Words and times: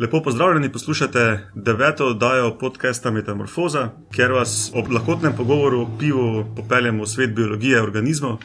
Lepo 0.00 0.22
pozdravljeni, 0.22 0.72
poslušate 0.72 1.50
deveto 1.54 2.06
oddajo 2.06 2.58
podcasta 2.58 3.10
Metamorfoza, 3.10 3.90
kjer 4.14 4.32
vas 4.32 4.70
ob 4.74 4.92
lahkotnem 4.92 5.32
pogovoru 5.36 5.80
o 5.80 5.98
pivu 5.98 6.54
popeljemo 6.56 7.02
v 7.02 7.06
svet 7.06 7.34
biologije 7.34 7.82
organizmov. 7.82 8.38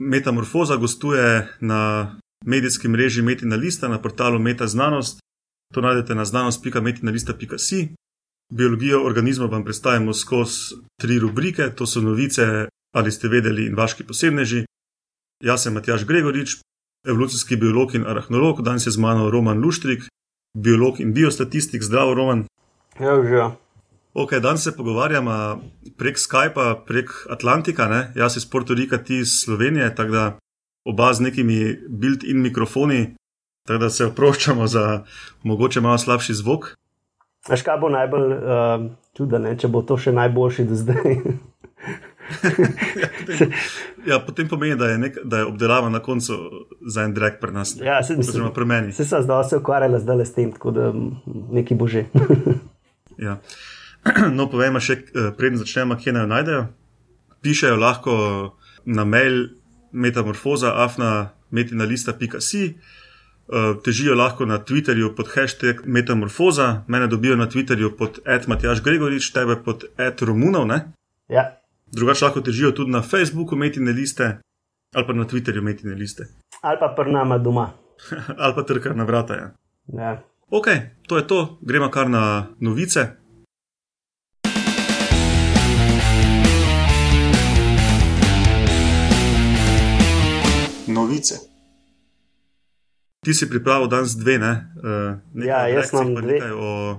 Metamorfoza 0.00 0.76
gostuje 0.76 1.48
na 1.60 2.16
medijskem 2.44 2.90
mreži 2.90 3.22
Metina 3.22 3.56
Lista 3.56 3.88
na 3.88 4.00
portalu 4.02 4.38
Meta 4.38 4.66
Znanost. 4.66 5.20
To 5.74 5.80
najdete 5.80 6.14
na 6.14 6.24
znanost.metinalista.si. 6.24 7.88
Biologijo 8.52 9.04
organizmov 9.04 9.50
vam 9.50 9.64
predstavimo 9.64 10.14
skozi 10.14 10.74
tri 11.00 11.18
rubrike: 11.18 11.70
to 11.76 11.86
so 11.86 12.00
novice, 12.00 12.68
ali 12.94 13.12
ste 13.12 13.28
vedeli, 13.28 13.66
in 13.66 13.74
vaški 13.74 14.04
posebneži. 14.04 14.64
Jaz 15.44 15.62
sem 15.62 15.74
Matjaš 15.74 16.04
Gregorič, 16.04 16.56
evolucijski 17.06 17.56
biolog 17.56 17.94
in 17.94 18.06
arahnolog, 18.06 18.62
danes 18.62 18.86
je 18.86 18.90
z 18.90 18.98
mano 18.98 19.30
Roman 19.30 19.58
Luštrik, 19.58 20.02
biolog 20.56 21.00
in 21.00 21.12
biostatistik. 21.12 21.82
Zdravo, 21.82 22.14
Roman. 22.14 22.44
Ja, 23.00 23.22
že. 23.22 23.50
Ok, 24.14 24.34
danes 24.42 24.64
se 24.64 24.76
pogovarjamo 24.76 25.62
prek 25.98 26.18
Skypa, 26.18 26.74
prek 26.86 27.10
Atlantika, 27.30 27.88
ne? 27.88 28.12
jaz 28.14 28.36
iz 28.36 28.46
Rika, 28.76 28.98
ti 28.98 29.18
iz 29.18 29.28
Slovenije, 29.44 29.94
tako 29.94 30.10
da 30.10 30.38
oba 30.84 31.12
z 31.14 31.20
nekimi 31.20 31.76
built-in 31.88 32.42
mikrofoni, 32.42 33.14
tako 33.66 33.78
da 33.78 33.90
se 33.90 34.06
oproščamo 34.06 34.66
za 34.66 35.04
mogoče 35.42 35.80
malo 35.80 35.98
slabši 35.98 36.34
zvok. 36.34 36.74
Veš, 37.48 37.62
kaj 37.62 37.78
bo 37.78 37.88
najbolj 37.88 38.32
uh, 38.32 38.90
čudno, 39.16 39.54
če 39.54 39.68
bo 39.68 39.82
to 39.82 39.96
še 39.96 40.12
najboljši 40.12 40.64
do 40.64 40.74
zdaj. 40.74 41.16
ja, 44.10 44.18
potem, 44.26 44.48
pomeni, 44.48 44.76
da 44.76 44.88
je, 44.88 44.98
nek, 44.98 45.16
da 45.24 45.38
je 45.38 45.44
obdelava 45.44 45.88
na 45.88 45.98
koncu 45.98 46.36
za 46.86 47.02
en 47.02 47.14
drek 47.14 47.40
pri 47.40 47.52
nas. 47.52 47.76
Ja, 47.80 48.02
se 48.02 48.16
Oziroma 48.18 48.52
pri 48.52 48.64
meni. 48.64 48.92
Se 48.92 49.04
sem 49.04 49.22
zdaj 49.22 49.44
se 49.48 49.56
ukvarjala 49.56 49.98
zdaj 49.98 50.24
s 50.24 50.34
tem, 50.34 50.52
tako 50.52 50.70
da 50.70 50.92
neki 51.52 51.74
bože. 51.74 52.04
ja. 53.26 53.40
No, 54.36 54.46
povejmo 54.48 54.80
še, 54.80 55.02
preden 55.36 55.58
začnemo, 55.58 55.96
kje 55.98 56.12
naj 56.14 56.22
jo 56.22 56.28
najdejo. 56.30 56.62
Pišejo 57.42 57.76
lahko 57.76 58.14
na 58.86 59.04
mail 59.04 59.48
metamorfoza, 59.92 60.72
afna 60.84 61.30
metinalista.si. 61.50 62.78
Težijo 63.84 64.14
lahko 64.14 64.46
na 64.46 64.58
Twitterju 64.64 65.14
pod 65.16 65.28
hashtag 65.34 65.82
Metamorfoza, 65.84 66.84
mene 66.88 67.06
dobijo 67.06 67.36
na 67.36 67.48
Twitterju 67.48 67.96
pod 67.96 68.20
Matjaš 68.46 68.82
Gregorič, 68.84 69.32
tebe 69.32 69.56
pod 69.64 69.84
Ed 69.96 70.22
Romunov. 70.22 70.66
Ne? 70.66 70.92
Ja. 71.28 71.57
Drugače 71.92 72.24
lahko 72.24 72.40
težijo 72.40 72.72
tudi 72.72 72.90
na 72.90 73.02
Facebooku 73.02 73.56
Metine 73.56 73.92
liste 73.92 74.38
ali 74.94 75.06
pa 75.06 75.12
na 75.12 75.24
Twitterju 75.24 75.62
Metine 75.62 75.94
liste. 75.94 76.24
Ali 76.62 76.76
pa 76.80 76.88
pri 76.96 77.12
nama 77.12 77.38
doma. 77.38 77.72
ali 78.42 78.54
pa 78.54 78.62
trkar 78.62 78.96
na 78.96 79.04
vrata. 79.04 79.34
Ja. 79.34 79.48
Ja. 79.92 80.22
Ok, 80.50 80.66
to 81.08 81.16
je 81.16 81.26
to, 81.26 81.58
gremo 81.60 81.90
kar 81.90 82.10
na 82.10 82.46
novice. 82.60 83.06
Novice. 90.86 91.34
Ti 93.24 93.34
si 93.34 93.48
pripravil 93.48 93.88
danes 93.88 94.16
dve, 94.16 94.38
ne? 94.38 94.72
Uh, 94.80 95.44
ja, 95.44 95.68
jaz 95.68 95.90
sem 95.90 96.14
dve. 96.14 96.40
O, 96.52 96.96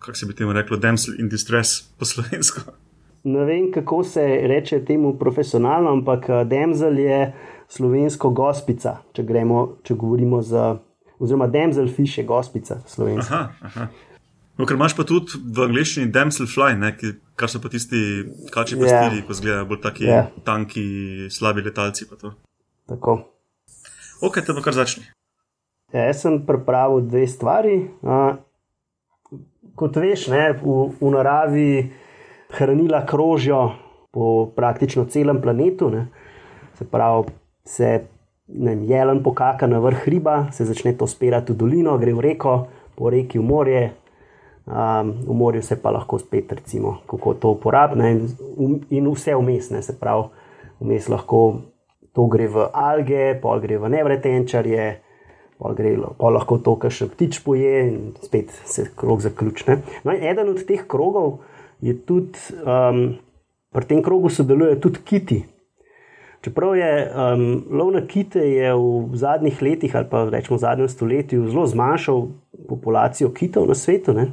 kako 0.00 0.16
se 0.16 0.26
bi 0.26 0.34
temu 0.34 0.52
reklo, 0.52 0.76
damsel 0.76 1.20
in 1.20 1.28
distress 1.28 1.82
po 1.98 2.04
slovensko. 2.08 2.81
Ne 3.24 3.44
vem, 3.46 3.68
kako 3.72 4.02
se 4.04 4.22
reče 4.50 4.84
temu 4.84 5.14
profesionalno, 5.18 5.92
ampak 5.92 6.26
damsel 6.50 6.98
je 6.98 7.18
slovensko 7.70 8.30
gospica, 8.30 8.96
če, 9.14 9.22
gremo, 9.22 9.66
če 9.86 9.94
govorimo 9.94 10.42
za. 10.42 10.78
Oziroma, 11.22 11.46
damsel 11.46 11.86
fish 11.86 12.18
je 12.18 12.24
gospica 12.26 12.80
slovenska. 12.90 13.34
Aha, 13.34 13.68
aha. 13.68 13.86
No, 14.58 14.66
ker 14.66 14.76
imaš 14.76 14.96
pa 14.98 15.04
tudi 15.08 15.38
v 15.38 15.64
angleščini 15.64 16.10
damsel 16.12 16.48
fly, 16.50 16.74
ne, 16.76 16.90
ki, 16.98 17.14
kar 17.38 17.48
so 17.48 17.60
pa 17.62 17.70
tisti 17.72 18.00
kači 18.52 18.76
pastili, 18.76 19.20
yeah. 19.20 19.26
ko 19.28 19.36
zgledajo 19.38 19.68
bolj 19.70 19.80
taki 19.86 20.08
yeah. 20.08 20.28
tanki, 20.44 20.84
slabi 21.32 21.64
letalci. 21.64 22.08
Tako. 22.90 23.16
Ok, 24.22 24.42
te 24.42 24.54
pa 24.54 24.64
kar 24.66 24.76
začni. 24.76 25.06
Ja, 25.94 26.08
jaz 26.10 26.24
sem 26.24 26.40
pripravil 26.48 27.06
dve 27.06 27.24
stvari. 27.30 27.78
Uh, 28.02 28.34
kot 29.78 29.96
veš, 29.96 30.28
ne, 30.32 30.44
v, 30.60 30.76
v 31.00 31.14
naravi 31.14 31.70
hranila 32.58 33.06
krožijo 33.06 33.72
po 34.12 34.46
praktično 34.56 35.04
celem 35.04 35.40
planetu. 35.42 35.90
Ne. 35.90 36.06
Se 36.78 36.84
pravi, 36.88 37.32
se 37.64 38.00
vem, 38.48 38.84
jelen 38.84 39.22
pokaka 39.22 39.66
na 39.66 39.78
vrh 39.78 40.04
hriba, 40.04 40.46
se 40.52 40.64
začne 40.64 40.92
to 40.98 41.06
spirati 41.06 41.52
v 41.52 41.56
dolino, 41.56 41.98
gre 41.98 42.14
v 42.14 42.20
reko, 42.20 42.56
po 42.96 43.10
reki 43.10 43.38
v 43.38 43.44
morje. 43.44 43.82
Um, 44.62 45.10
v 45.26 45.34
morju 45.34 45.62
se 45.62 45.74
pa 45.82 45.90
lahko 45.90 46.20
spet, 46.22 46.52
recimo, 46.52 47.00
kako 47.10 47.34
to 47.34 47.50
uporabne 47.50 48.12
in, 48.12 48.76
in 48.94 49.08
vse 49.10 49.34
vmes, 49.34 49.72
ne, 49.74 49.80
se 49.82 49.96
pravi, 49.98 50.28
vmes 50.78 51.08
lahko 51.10 51.40
to 52.14 52.28
gre 52.30 52.46
v 52.46 52.68
alge, 52.70 53.24
pol 53.42 53.58
gre 53.58 53.80
v 53.82 53.90
nevretenčarje, 53.90 54.84
pol, 55.58 55.74
gre, 55.74 55.96
pol 56.14 56.36
lahko 56.36 56.60
to, 56.62 56.76
kar 56.78 56.94
še 56.94 57.08
ptič 57.10 57.40
poje 57.42 57.72
in 57.88 58.12
spet 58.22 58.54
se 58.68 58.86
krog 58.94 59.24
zaključne. 59.24 59.80
No, 60.06 60.14
eden 60.14 60.52
od 60.52 60.62
teh 60.68 60.84
krogov 60.86 61.40
je 61.82 61.94
tudi, 62.06 62.38
um, 62.62 63.16
pri 63.74 63.88
tem 63.90 64.02
krogu 64.02 64.30
sodelujejo 64.30 64.80
tudi 64.80 65.02
kiti. 65.04 65.40
Čeprav 66.42 66.74
je 66.76 66.90
um, 67.06 67.42
lov 67.70 67.92
na 67.94 68.02
kite 68.06 68.42
v 68.74 69.14
zadnjih 69.14 69.62
letih 69.62 69.94
ali 69.94 70.08
pa 70.10 70.24
rečemo 70.26 70.56
v 70.58 70.62
zadnjem 70.62 70.88
stoletju 70.90 71.46
zelo 71.50 71.66
zmanjšal 71.70 72.24
populacijo 72.68 73.30
kitov 73.30 73.68
na 73.68 73.74
svetu, 73.74 74.10
uh 74.10 74.16
-huh. 74.16 74.30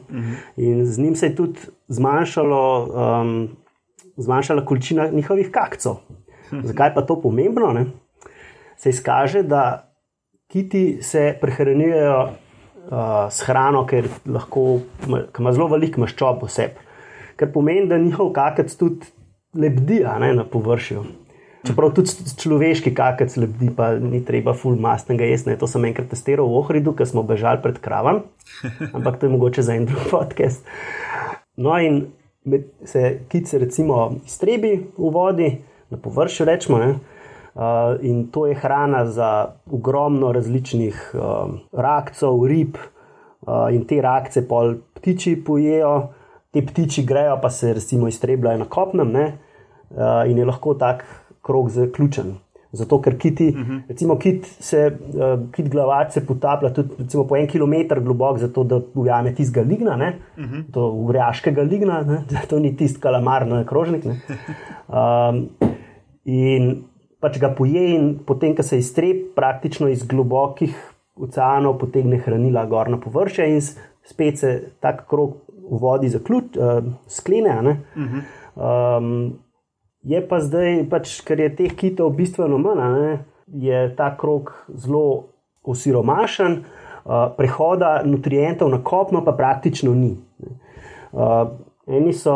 in 0.57 0.85
z 0.85 0.99
njim 0.99 1.15
se 1.15 1.25
je 1.25 1.35
tudi 1.35 1.59
zmanjšalo, 1.87 2.63
um, 2.85 3.49
zmanjšala 4.17 4.65
količina 4.65 5.09
njihovih 5.11 5.51
kakcev. 5.51 5.93
Zakaj 6.63 6.93
pa 6.93 7.01
to 7.01 7.21
pomembno? 7.21 7.73
Ne? 7.73 7.85
Se 8.77 8.89
izkaže, 8.89 9.43
da 9.43 9.93
kiti 10.47 10.97
se 11.01 11.37
prehranjujejo 11.41 12.23
uh, 12.23 12.31
s 13.29 13.41
hrano, 13.41 13.85
ker 13.85 14.07
lahko 14.25 14.79
ima 15.39 15.51
zelo 15.51 15.67
veliko 15.67 16.01
maščob 16.01 16.43
v 16.43 16.49
sebi. 16.49 16.88
Kar 17.39 17.51
pomeni, 17.53 17.87
da 17.87 17.97
njihov 17.97 18.33
kakec 18.35 18.73
tudi 18.75 19.07
lebdi 19.55 20.03
ne, 20.19 20.33
na 20.35 20.43
površju. 20.43 21.03
Čeprav 21.67 21.91
tudi 21.95 22.11
človeški 22.39 22.93
kakec 22.95 23.35
lebdi, 23.39 23.69
pa 23.75 23.91
ni 23.99 24.21
treba 24.25 24.53
full 24.55 24.79
mastnega 24.79 25.27
jesti. 25.27 25.57
To 25.59 25.67
sem 25.67 25.87
enkrat 25.89 26.11
testiral 26.11 26.47
v 26.47 26.59
Ohridu, 26.61 26.93
ker 26.95 27.07
smo 27.07 27.23
bežali 27.27 27.59
pred 27.63 27.79
kravam, 27.83 28.23
ampak 28.95 29.19
to 29.19 29.27
je 29.27 29.33
mogoče 29.35 29.65
za 29.65 29.75
en 29.75 29.87
drug 29.89 30.07
podcast. 30.11 30.63
No, 31.59 31.75
in 31.79 32.07
se 32.87 33.19
kice 33.27 33.59
recimo 33.59 34.15
iztrebi 34.25 34.77
v 34.97 35.11
vodi, 35.11 35.49
na 35.89 35.97
površju 35.97 36.45
rečemo. 36.45 36.77
Ne? 36.77 36.89
Uh, 36.89 37.97
in 38.01 38.27
to 38.31 38.45
je 38.47 38.55
hrana 38.55 39.05
za 39.05 39.55
ogromno 39.71 40.31
različnih 40.31 41.11
uh, 41.13 41.21
rakcev, 41.73 42.45
rib, 42.47 42.77
uh, 42.77 43.67
in 43.73 43.83
te 43.85 44.01
rakce 44.01 44.47
pol 44.47 44.75
ptiči 44.95 45.35
pojejo, 45.43 46.13
te 46.51 46.61
ptiči 46.65 47.05
grejo, 47.05 47.37
pa 47.41 47.49
se 47.49 47.73
recimo 47.73 48.07
iztrebljajo 48.07 48.57
na 48.57 48.65
kopnem, 48.65 49.15
uh, 49.15 50.29
in 50.29 50.37
je 50.37 50.45
lahko 50.45 50.73
tak 50.73 51.05
krog 51.45 51.69
zaključen. 51.69 52.35
Zato, 52.71 52.99
ker 53.01 53.17
kiti, 53.17 53.47
uh 53.47 53.55
-huh. 53.55 53.81
recimo 53.87 54.15
kit, 54.17 54.45
se, 54.45 54.97
uh, 55.13 55.49
kit 55.51 55.69
glavač 55.69 56.11
se 56.13 56.25
potaplja 56.25 56.69
tudi 56.73 56.89
recimo, 56.99 57.23
po 57.27 57.35
en 57.35 57.47
kilometr 57.47 57.99
globok, 57.99 58.37
zato 58.37 58.63
da 58.63 58.81
ujame 58.95 59.35
tistega 59.35 59.67
ligna, 59.67 59.95
uh 59.95 60.43
-huh. 60.43 60.63
to 60.73 60.91
urjaškega 60.91 61.61
ligna, 61.61 62.01
ne? 62.01 62.23
to 62.49 62.59
ni 62.59 62.75
tisti 62.75 62.99
kalamar, 62.99 63.47
ne 63.47 63.65
krožnik. 63.65 64.05
Ne? 64.05 64.19
Um, 64.87 65.49
in 66.25 66.83
pač 67.19 67.39
ga 67.39 67.49
poje, 67.49 67.95
in 67.95 68.19
potem, 68.25 68.55
ko 68.55 68.63
se 68.63 68.77
iztreb, 68.77 69.17
praktično 69.35 69.87
iz 69.87 70.07
globokih 70.07 70.75
oceanov 71.15 71.77
potegne 71.77 72.17
hranila 72.17 72.65
gor 72.65 72.89
na 72.89 72.99
površje, 72.99 73.49
in 73.49 73.61
spet 74.03 74.37
se 74.37 74.71
tak 74.79 75.07
krog 75.09 75.35
v 75.69 75.79
vodi 75.81 76.09
zaključ, 76.09 76.57
uh, 76.57 76.83
sklene. 77.07 77.59
Uh 77.95 78.03
-huh. 78.03 78.97
um, 78.97 79.39
je 80.03 80.27
pa 80.27 80.39
zdaj, 80.39 80.89
pač, 80.89 81.21
ker 81.21 81.39
je 81.39 81.55
teh 81.55 81.75
kitov 81.75 82.09
bistveno 82.09 82.57
manj, 82.57 82.99
ne, 82.99 83.25
je 83.47 83.95
ta 83.95 84.17
krog 84.17 84.65
zelo 84.73 85.23
osiromašen, 85.63 86.63
uh, 87.05 87.35
prehoda 87.37 88.01
nutrientov 88.05 88.69
na 88.69 88.83
kopno 88.83 89.25
pa 89.25 89.31
praktično 89.31 89.93
ni. 89.93 90.17
Uh, 91.11 91.47
Eni 91.89 92.13
so 92.13 92.33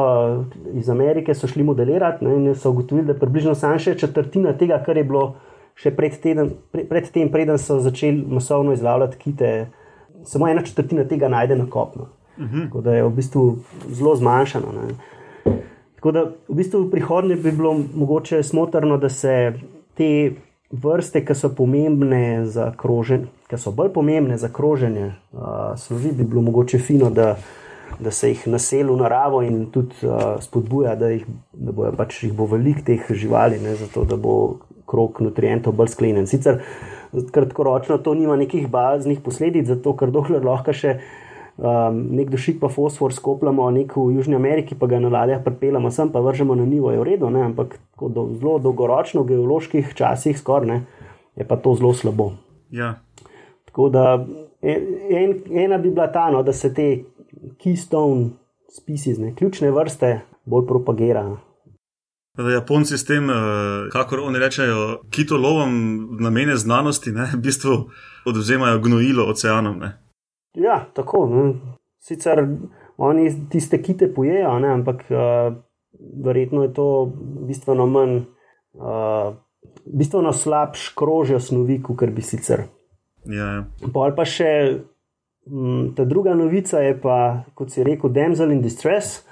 iz 0.74 0.90
Amerike 0.90 1.34
šli 1.34 1.64
modelirati 1.64 2.26
ne, 2.26 2.36
in 2.36 2.56
so 2.56 2.70
ugotovili, 2.70 3.06
da 3.06 3.14
je 3.14 3.20
približno 3.20 3.56
samo 3.56 3.78
še 3.80 3.94
četrtina 3.98 4.54
tega, 4.58 4.80
kar 4.86 4.98
je 4.98 5.04
bilo 5.04 5.36
še 5.76 5.92
pred, 5.94 6.16
teden, 6.22 6.50
pre, 6.72 6.88
pred 6.90 7.10
tem, 7.14 7.30
preden 7.30 7.60
so 7.62 7.78
začeli 7.80 8.26
masovno 8.34 8.74
izlavljati 8.74 9.18
kite, 9.18 9.52
samo 10.26 10.50
ena 10.50 10.64
četrtina 10.66 11.06
tega 11.10 11.30
najde 11.30 11.56
na 11.56 11.70
kopno. 11.70 12.10
Uh 12.38 12.44
-huh. 12.44 12.66
Tako 12.66 12.82
da 12.82 12.96
je 12.96 13.04
v 13.04 13.10
bistvu 13.10 13.58
zelo 13.90 14.16
zmanjšano. 14.16 14.68
Ne. 14.72 14.94
Tako 15.96 16.12
da 16.12 16.24
v 16.48 16.56
bistvu 16.56 16.82
v 16.82 16.92
prihodnje 16.92 17.36
bi 17.36 17.52
bilo 17.52 17.80
mogoče 17.96 18.44
smotrno, 18.44 18.98
da 18.98 19.10
se 19.10 19.54
te 19.94 20.32
vrste, 20.72 21.22
ki 21.26 21.36
so 21.36 21.50
pomembne 21.56 22.46
za 22.46 22.72
kroženje, 22.78 23.30
ki 23.48 23.58
so 23.58 23.72
bolj 23.72 23.94
pomembne 23.94 24.38
za 24.38 24.50
kroženje 24.50 25.06
uh, 25.32 25.40
snovi, 25.78 26.12
bi 26.12 26.24
bilo 26.24 26.42
mogoče 26.42 26.80
fino, 26.80 27.10
da, 27.10 27.38
da 28.00 28.12
se 28.12 28.30
jih 28.30 28.48
naseli 28.48 28.90
v 28.90 28.98
naravo 28.98 29.42
in 29.42 29.66
tudi 29.72 29.96
uh, 30.04 30.42
spodbuja, 30.42 30.96
da, 30.96 31.14
jih, 31.14 31.26
da 31.54 31.72
bo 31.72 31.92
pač 31.98 32.24
jih 32.24 32.34
bo 32.34 32.50
veliko 32.50 32.82
teh 32.86 33.06
živali, 33.10 33.62
ne, 33.62 33.76
zato 33.76 34.04
da 34.04 34.18
bo 34.18 34.58
krok 34.90 35.22
nutrientov 35.22 35.78
bolj 35.78 35.94
sklenjen. 35.94 36.28
Sicer 36.28 36.64
kratkoročno 37.32 37.98
to 37.98 38.14
nima 38.18 38.36
nekih 38.36 38.68
baznih 38.68 39.22
posledic, 39.22 39.68
zato 39.70 39.94
ker 39.98 40.12
dokler 40.12 40.44
lahko 40.44 40.74
še. 40.74 40.98
Um, 41.58 42.00
nek 42.18 42.32
dušik 42.34 42.58
pa 42.60 42.70
fosfor 42.70 43.14
skopljamo, 43.14 43.68
nek 43.72 43.94
v 43.96 44.16
Južni 44.16 44.36
Ameriki 44.36 44.76
pa 44.76 44.88
ga 44.90 44.98
na 45.00 45.12
ladjah 45.14 45.44
pripeljamo 45.46 45.92
sem, 45.92 46.10
pa 46.10 46.20
vržemo 46.20 46.56
na 46.56 46.66
nivo, 46.66 46.92
je 46.92 46.98
v 46.98 47.04
redu, 47.04 47.30
ne? 47.30 47.44
ampak 47.46 47.78
do, 48.02 48.26
zelo 48.40 48.58
dolgoročno, 48.60 49.22
v 49.22 49.36
geoloških 49.36 49.94
časih 49.94 50.40
skoraj, 50.40 50.82
je 51.38 51.48
pa 51.48 51.58
to 51.62 51.76
zelo 51.78 51.94
slabo. 51.94 52.32
Ja. 52.74 52.96
Tako 53.70 53.90
da 53.94 54.26
en, 54.62 55.40
ena 55.54 55.78
bi 55.78 55.92
bila 55.94 56.12
ta, 56.12 56.32
no, 56.32 56.42
da 56.44 56.54
se 56.54 56.74
te 56.74 57.04
keystone 57.62 58.30
species, 58.74 59.18
ne, 59.22 59.36
ključne 59.36 59.72
vrste, 59.72 60.20
bolj 60.46 60.68
propagirajo. 60.68 61.38
Da 62.38 62.50
Japonci 62.50 62.98
s 62.98 63.06
tem, 63.06 63.30
eh, 63.30 63.34
kako 63.92 64.16
oni 64.26 64.40
rečejo, 64.40 65.02
kitolovom 65.12 65.74
namene 66.20 66.56
znanosti, 66.56 67.12
ne, 67.12 67.30
v 67.34 67.38
bistvu 67.38 67.78
odvzemajo 68.26 68.80
gnojilo 68.80 69.30
oceanom. 69.30 69.78
Ne. 69.80 70.03
Ja, 70.54 70.86
tako. 70.94 71.26
Ne. 71.30 71.54
Sicer 72.00 72.48
oni 72.98 73.30
tiste 73.50 73.82
kite 73.82 74.14
pojejo, 74.14 74.60
ne, 74.60 74.74
ampak 74.74 75.06
uh, 75.10 75.56
verjetno 76.26 76.64
je 76.64 76.74
to 76.74 77.12
bistveno 77.48 77.86
manj, 77.86 78.18
uh, 78.74 79.34
bistveno 79.86 80.34
slabš 80.34 80.90
krožijo 80.98 81.40
snovi, 81.40 81.82
kot 81.84 82.10
bi 82.10 82.22
sicer. 82.22 82.68
Ja, 83.26 83.46
ja. 83.46 83.64
Pol 83.94 84.14
pa 84.16 84.26
še 84.28 84.50
m, 85.48 85.58
mm, 85.58 85.84
ta 85.96 86.06
druga 86.06 86.36
novica 86.36 86.84
je 86.84 86.96
pa, 87.02 87.18
kot 87.56 87.72
si 87.72 87.84
rekel, 87.84 88.12
Damsel 88.14 88.52
in 88.52 88.62
Distress. 88.62 89.24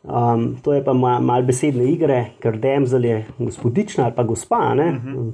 Um, 0.00 0.56
to 0.64 0.72
je 0.72 0.80
pa 0.80 0.94
malo 0.96 1.20
mal 1.20 1.44
besedne 1.44 1.84
igre, 1.92 2.32
ker 2.40 2.56
Damsel 2.58 3.04
je 3.04 3.16
gospodična 3.38 4.06
ali 4.08 4.14
pa 4.16 4.22
gospa, 4.24 4.56
uh 4.72 4.78
-huh. 4.78 5.32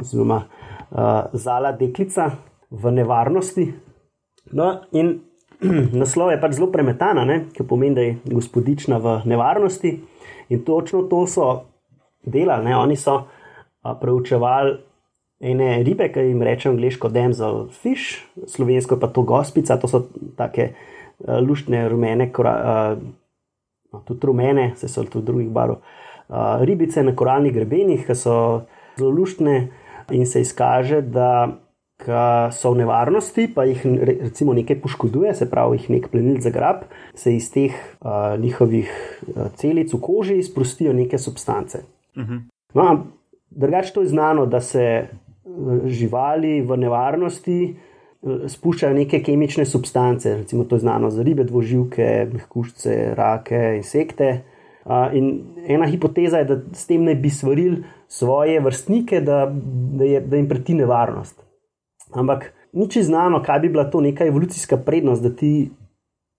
oziroma 0.00 0.36
uh, 0.90 1.24
zala 1.32 1.72
deklica 1.72 2.30
v 2.70 2.90
nevarnosti. 2.92 3.72
No, 4.52 4.80
in 4.92 5.20
naslov 6.00 6.32
je 6.34 6.40
pač 6.40 6.58
zelo 6.58 6.68
premetana, 6.72 7.24
ki 7.54 7.64
pomeni, 7.66 7.94
da 7.94 8.02
je 8.04 8.16
gospodična 8.28 8.98
v 9.00 9.20
nevarnosti. 9.24 9.94
In 10.52 10.64
točno 10.64 11.06
to 11.08 11.24
so 11.26 11.46
delali, 12.24 12.72
oni 12.72 12.96
so 12.96 13.14
uh, 13.24 13.94
preučevali 14.00 14.76
ene 15.44 15.82
ribe, 15.84 16.08
ki 16.12 16.28
jim 16.28 16.42
rečemo 16.42 16.74
angliško 16.76 17.08
damsel 17.08 17.68
fish, 17.72 18.24
slovensko 18.46 18.96
pa 19.00 19.08
to 19.12 19.22
gospica, 19.22 19.76
to 19.80 19.88
so 19.88 20.04
take 20.36 20.70
uh, 20.72 21.40
luštne 21.40 21.88
rumene, 21.88 22.30
uh, 22.38 22.96
tudi 24.04 24.26
rumene, 24.26 24.72
se 24.76 24.88
so 24.88 25.04
tudi 25.04 25.26
drugih 25.26 25.50
barov. 25.52 25.80
Uh, 26.28 26.60
ribice 26.64 27.02
na 27.02 27.12
koralnih 27.16 27.52
grebenih, 27.52 28.06
ki 28.06 28.16
so 28.16 28.36
zelo 28.98 29.10
luštne 29.10 29.56
in 30.12 30.26
se 30.26 30.40
izkaže, 30.40 31.00
da 31.02 31.48
so 32.52 32.72
v 32.72 32.78
nevarnosti, 32.82 33.48
pa 33.54 33.64
jih 33.64 33.82
recimo 33.84 34.54
nekaj 34.54 34.80
poškoduje, 34.80 35.34
se 35.34 35.50
pravi, 35.50 35.78
jih 35.78 35.90
nek 35.90 36.08
plenil 36.12 36.40
za 36.40 36.50
grab, 36.50 36.84
se 37.14 37.34
iz 37.36 37.50
teh 37.52 37.72
uh, 37.72 38.34
njihovih 38.40 38.90
celic 39.56 39.92
v 39.92 40.00
koži 40.00 40.42
sprostijo 40.42 40.92
neke 40.92 41.18
substance. 41.18 41.82
Uh 42.16 42.22
mhm. 42.22 42.32
-huh. 42.32 42.40
no, 42.74 43.06
Drugače 43.50 43.92
to 43.92 44.00
je 44.00 44.06
znano, 44.06 44.46
da 44.46 44.60
se 44.60 45.06
živali 45.84 46.60
v 46.62 46.76
nevarnosti 46.76 47.58
eh, 47.68 48.48
spuščajo 48.48 48.94
neke 48.94 49.22
kemične 49.22 49.66
substance, 49.66 50.36
recimo 50.36 50.64
to 50.64 50.76
je 50.76 50.84
znano 50.86 51.10
za 51.10 51.22
ribe, 51.22 51.44
dvoživke, 51.44 52.28
mehkušce, 52.32 53.14
rake, 53.14 53.74
insekte. 53.76 54.40
In 55.12 55.28
ena 55.66 55.86
hipoteza 55.88 56.42
je, 56.42 56.44
da 56.44 56.56
s 56.76 56.86
tem 56.86 57.04
ne 57.04 57.14
bi 57.14 57.30
svarili 57.30 57.84
svoje 58.08 58.60
vrstnike, 58.60 59.20
da, 59.24 59.46
da, 59.96 60.04
je, 60.04 60.20
da 60.20 60.36
jim 60.36 60.48
preti 60.48 60.74
nevarnost. 60.74 61.40
Ampak 62.12 62.52
nič 62.72 62.98
znano, 62.98 63.42
kaj 63.42 63.60
bi 63.60 63.68
bila 63.68 63.90
to 63.90 64.00
neka 64.00 64.26
evolucijska 64.26 64.76
prednost, 64.76 65.22
da 65.22 65.30
ti 65.36 65.70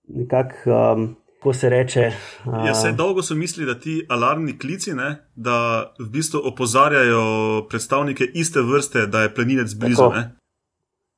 nekako. 0.07 0.71
Um, 0.71 1.15
ko 1.45 1.53
se 1.53 1.69
reče. 1.69 2.11
Uh... 2.45 2.65
Ja, 2.65 2.73
se 2.75 2.91
dolgo 2.91 3.21
so 3.23 3.35
mislili, 3.35 3.73
da 3.73 3.79
ti 3.79 4.05
alarmni 4.09 4.57
klici, 4.59 4.93
ne, 4.93 5.27
da 5.35 5.57
v 5.99 6.09
bistvu 6.09 6.41
opozarjajo 6.43 7.21
predstavnike 7.69 8.25
iste 8.33 8.61
vrste, 8.61 9.05
da 9.07 9.21
je 9.21 9.33
plenilec 9.33 9.73
blizu. 9.73 10.09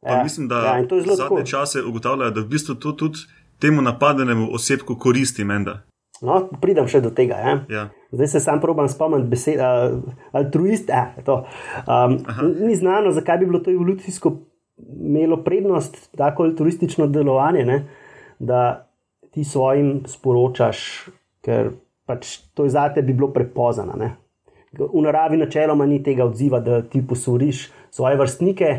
Ja, 0.05 0.23
mislim, 0.23 0.47
da 0.47 0.55
ja, 0.55 0.87
zadnje 1.15 1.45
čase 1.45 1.83
ugotavljajo, 1.83 2.31
da 2.31 2.41
v 2.41 2.47
bistvu 2.47 2.75
to 2.75 2.91
tudi 2.91 3.19
temu 3.59 3.81
napadenemu 3.81 4.49
osebku 4.53 4.97
koristi. 4.99 5.43
Menda. 5.43 5.81
No, 6.25 6.41
pridem 6.61 6.87
še 6.89 7.01
do 7.03 7.11
tega. 7.13 7.37
Ja. 7.37 7.55
Ja. 7.69 7.83
Zdaj 8.11 8.27
se 8.31 8.41
sam 8.41 8.61
probam 8.63 8.87
spomniti 8.89 9.29
besede, 9.29 9.67
altruist. 10.31 10.89
Eh, 10.89 11.17
um, 11.27 12.17
ni 12.63 12.75
znano, 12.75 13.11
zakaj 13.13 13.41
bi 13.41 13.49
bilo 13.49 13.61
to 13.61 13.71
evolucijsko 13.71 14.33
imelo 14.77 15.41
prednost, 15.43 15.99
tako 16.17 16.47
altruistično 16.49 17.07
delovanje. 17.07 17.65
Ne, 17.65 17.77
da 18.39 18.87
ti 19.33 19.43
svojim 19.43 20.03
sporočaš, 20.07 21.09
ker 21.45 21.71
pač 22.07 22.37
to 22.53 22.65
je 22.65 22.73
za 22.73 22.87
te 22.93 23.01
bi 23.01 23.13
bilo 23.13 23.31
prepozno. 23.33 23.93
V 24.77 25.01
naravi 25.01 25.37
načeloma 25.37 25.85
ni 25.85 26.01
tega 26.03 26.25
odziva, 26.25 26.59
da 26.59 26.81
ti 26.81 27.01
posoriš 27.07 27.67
svoje 27.91 28.17
vrstnike, 28.17 28.73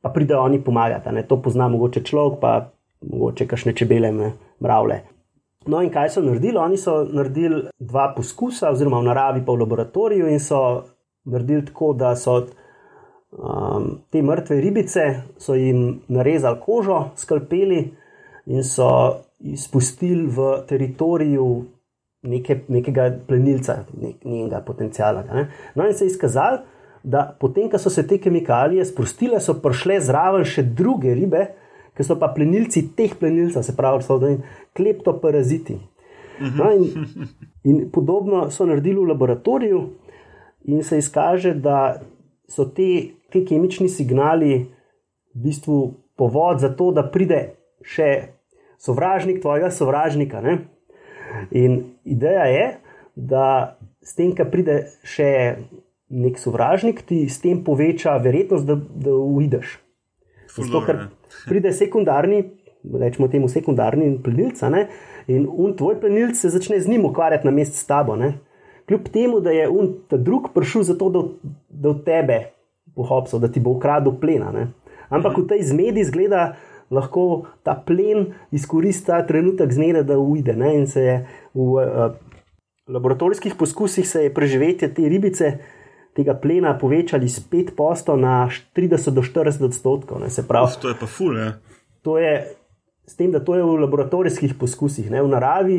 pa 0.00 0.12
pridejo 0.14 0.44
oni 0.44 0.60
pomagati. 0.64 1.12
Ne? 1.12 1.24
To 1.26 1.40
pozna 1.42 1.68
mogoče 1.68 2.04
človek, 2.04 2.40
pa 2.40 2.70
mogoče 3.02 3.46
kašne 3.46 3.74
čebele, 3.76 4.12
mravlje. 4.60 5.02
No, 5.68 5.82
in 5.84 5.90
kaj 5.92 6.14
so 6.14 6.22
naredili? 6.24 6.56
Oni 6.56 6.78
so 6.80 7.02
naredili 7.04 7.66
dva 7.78 8.08
poskusa, 8.16 8.70
oziroma 8.72 9.02
v 9.02 9.08
naravi, 9.10 9.44
pa 9.44 9.52
v 9.52 9.62
laboratoriju, 9.64 10.28
in 10.32 10.40
so 10.40 10.60
naredili 11.28 11.66
tako, 11.68 11.92
da 11.92 12.14
so 12.16 12.38
um, 12.40 13.90
te 14.10 14.22
mrtve 14.24 14.60
ribice 14.64 15.06
jim 15.48 16.00
narezali 16.08 16.60
kožo, 16.64 17.02
skalpeli 17.16 17.82
in 18.46 18.64
so 18.64 18.88
izpustili 19.38 20.26
v 20.26 20.48
teritoriju 20.68 21.48
neke, 22.22 22.62
nekega 22.68 23.10
plenilca, 23.28 23.82
nek, 24.00 24.24
njenega 24.24 24.62
potencijala. 24.66 25.22
Ne? 25.28 25.48
No, 25.74 25.86
in 25.86 25.94
se 25.94 26.04
je 26.04 26.14
izkazalo, 26.14 26.64
da 27.02 27.28
potem, 27.40 27.68
ko 27.70 27.78
so 27.78 27.90
se 27.90 28.06
te 28.06 28.18
kemikalije 28.18 28.84
sprostile, 28.84 29.40
so 29.40 29.54
prišle 29.62 30.00
zraven 30.00 30.44
še 30.48 30.64
druge 30.76 31.14
ribe, 31.14 31.44
ki 31.98 32.06
so 32.06 32.14
pa 32.18 32.30
plenilci 32.30 32.84
teh 32.94 33.16
plenilcev, 33.18 33.64
se 33.66 33.74
pravi, 33.76 34.04
so 34.06 34.20
kleptoparaziti. 34.78 35.78
No, 36.54 36.70
in, 36.70 37.08
in 37.66 37.80
podobno 37.90 38.44
so 38.54 38.66
naredili 38.66 39.00
v 39.00 39.08
laboratoriju, 39.10 39.80
in 40.70 40.84
se 40.86 40.98
izkaže, 40.98 41.56
da 41.58 41.98
so 42.48 42.68
te, 42.70 43.18
te 43.32 43.42
kemični 43.44 43.88
signali 43.90 44.52
v 45.34 45.42
bistvu 45.42 45.78
povod 46.16 46.62
za 46.62 46.70
to, 46.76 46.92
da 46.94 47.02
pride 47.02 47.40
še 47.82 48.38
sovražnik 48.78 49.42
tvojega 49.42 49.70
sovražnika. 49.74 50.40
Ne? 50.40 50.58
In 51.50 51.80
ideja 52.04 52.46
je, 52.46 52.66
da 53.18 53.78
s 54.02 54.14
tem, 54.14 54.30
ko 54.38 54.46
pride 54.46 54.84
še 55.02 55.30
nek 56.08 56.38
sovražnik, 56.38 57.02
ti 57.02 57.26
s 57.28 57.42
tem 57.42 57.60
poveča 57.64 58.16
verjetnost, 58.22 58.66
da, 58.66 58.78
da 58.78 59.14
uideš. 59.18 59.76
Zato, 60.56 60.82
ker 60.86 61.06
pride 61.48 61.72
sekundarni, 61.72 62.42
rečemo 63.00 63.28
temu 63.28 63.48
sekundarni 63.48 64.10
plenilc, 64.24 64.62
in 65.28 65.46
un 65.48 65.74
tvoj 65.76 65.98
plenilc 66.00 66.36
se 66.40 66.48
začne 66.48 66.80
z 66.80 66.88
njim 66.88 67.04
ukvarjati 67.04 67.46
na 67.46 67.52
mestu 67.52 67.76
s 67.76 67.86
tabo. 67.86 68.16
Ne? 68.16 68.38
Kljub 68.88 69.08
temu, 69.12 69.40
da 69.40 69.52
je 69.52 69.68
un 69.68 69.92
ta 70.08 70.16
drug 70.16 70.50
prišel 70.54 70.82
zato, 70.82 71.10
da, 71.10 71.22
da 71.68 71.90
od 71.90 72.04
tebe 72.04 72.38
pohopsal, 72.96 73.40
da 73.40 73.52
ti 73.52 73.60
bo 73.60 73.76
ukradel 73.76 74.16
plena. 74.20 74.52
Ne? 74.52 74.70
Ampak 75.08 75.38
v 75.38 75.46
tej 75.52 75.66
zmedi 75.68 76.04
zgleda, 76.04 76.54
lahko 76.90 77.44
ta 77.62 77.76
plen 77.76 78.32
izkoristi 78.50 79.10
ta 79.10 79.20
trenutek 79.26 79.72
zmede, 79.72 80.02
da 80.08 80.16
uide. 80.18 80.56
Ne? 80.56 80.72
In 80.80 80.86
se 80.88 81.04
je 81.04 81.18
v 81.54 81.68
uh, 81.76 82.16
laboratorijskih 82.88 83.58
poskusih 83.60 84.08
preživetje 84.34 84.88
te 84.94 85.08
ribice, 85.08 85.58
tega 86.18 86.34
plena, 86.34 86.74
povečali 86.78 87.30
iz 87.30 87.38
5 87.38 87.74
posto 87.78 88.16
na 88.18 88.50
30 88.74 89.14
do 89.14 89.22
40 89.22 89.64
odstotkov. 89.70 90.18
To 90.82 90.90
je 90.90 90.98
pa 90.98 91.06
ful. 91.06 91.38
Ne? 91.38 91.52
To 92.02 92.18
je 92.18 92.58
s 93.08 93.16
tem, 93.16 93.32
da 93.32 93.40
to 93.40 93.54
je 93.56 93.62
v 93.64 93.78
laboratorijskih 93.86 94.58
poskusih. 94.58 95.10
Ne? 95.10 95.22
V 95.22 95.30
naravi 95.32 95.78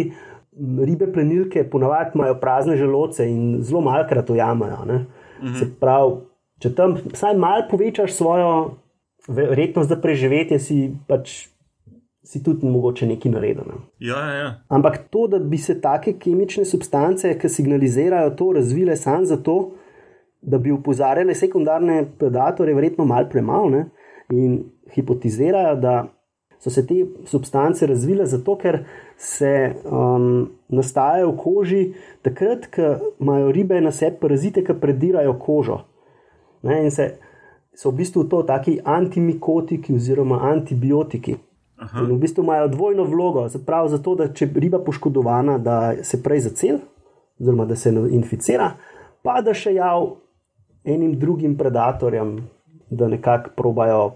ribe 0.86 1.12
plenilke 1.13 1.63
ponavadi 1.69 2.12
imajo 2.15 2.39
prazne 2.41 2.77
želoce 2.77 3.27
in 3.29 3.62
zelo 3.62 3.81
malkrat 3.81 4.29
ujamajo. 4.29 4.86
Mhm. 5.43 5.53
Se 5.60 5.69
pravi, 5.79 6.15
če 6.60 6.74
tam 6.75 6.98
vsaj 7.13 7.38
malo 7.38 7.67
povečaš 7.69 8.13
svojo 8.13 8.79
verjetnost 9.27 9.89
za 9.89 9.96
preživetje 9.96 10.60
si 10.60 10.89
pač. 11.08 11.48
Si 12.29 12.43
tudi 12.43 12.67
mogoče 12.67 13.08
nekaj 13.10 13.31
narediti. 13.31 13.63
Ne? 13.65 13.77
Ja, 14.05 14.17
ja, 14.22 14.34
ja. 14.38 14.50
Ampak 14.67 14.98
to, 15.10 15.24
da 15.31 15.39
bi 15.39 15.58
se 15.58 15.79
take 15.81 16.12
kemične 16.19 16.65
substance, 16.67 17.31
ki 17.39 17.50
signalizirajo 17.50 18.36
to, 18.38 18.51
razvile 18.53 18.98
samo 19.00 19.25
zato, 19.25 19.55
da 20.41 20.58
bi 20.58 20.72
upozarjale 20.72 21.36
sekundarne 21.36 22.05
predatorje, 22.17 22.72
je 22.72 22.75
verjetno 22.75 23.05
malo 23.05 23.29
premalo. 23.29 23.84
In 24.29 24.63
hipotizirajo, 24.93 25.75
da 25.75 26.08
so 26.60 26.69
se 26.69 26.88
te 26.88 27.05
substance 27.25 27.88
razvile 27.88 28.25
zato, 28.25 28.55
ker 28.58 28.84
se 29.17 29.72
um, 29.86 30.50
nastajajo 30.67 31.31
v 31.31 31.38
koži 31.38 31.81
takrat, 32.22 32.67
ko 32.75 33.13
imajo 33.19 33.51
ribe 33.51 33.81
na 33.81 33.91
sebi 33.91 34.19
parazite, 34.22 34.63
ki 34.63 34.75
predirajo 34.81 35.38
kožo. 35.39 35.79
Ne, 36.62 36.84
in 36.84 36.91
se, 36.91 37.13
so 37.75 37.91
v 37.91 38.01
bistvu 38.03 38.25
to 38.29 38.43
taki 38.43 38.79
antimikotiki 38.84 39.96
oziroma 39.96 40.41
antibiotiki. 40.51 41.38
Aha. 41.79 42.03
In 42.03 42.12
v 42.12 42.19
bistvu 42.19 42.43
imajo 42.43 42.67
dvojno 42.67 43.03
vlogo, 43.08 43.48
pravi 43.65 43.89
zato, 43.89 44.15
da 44.15 44.27
če 44.34 44.46
je 44.46 44.60
riba 44.60 44.84
poškodovana, 44.84 45.58
da 45.58 46.03
se 46.03 46.19
prej 46.24 46.43
zacel, 46.50 46.81
oziroma 47.39 47.65
da 47.65 47.75
se 47.75 47.93
inficira, 48.12 48.74
pa 49.24 49.39
da 49.41 49.55
še 49.55 49.74
jav 49.77 50.10
enim 50.89 51.13
drugim 51.19 51.58
predatorjem, 51.58 52.38
da 52.89 53.08
nekako 53.08 53.50
probajo 53.55 54.12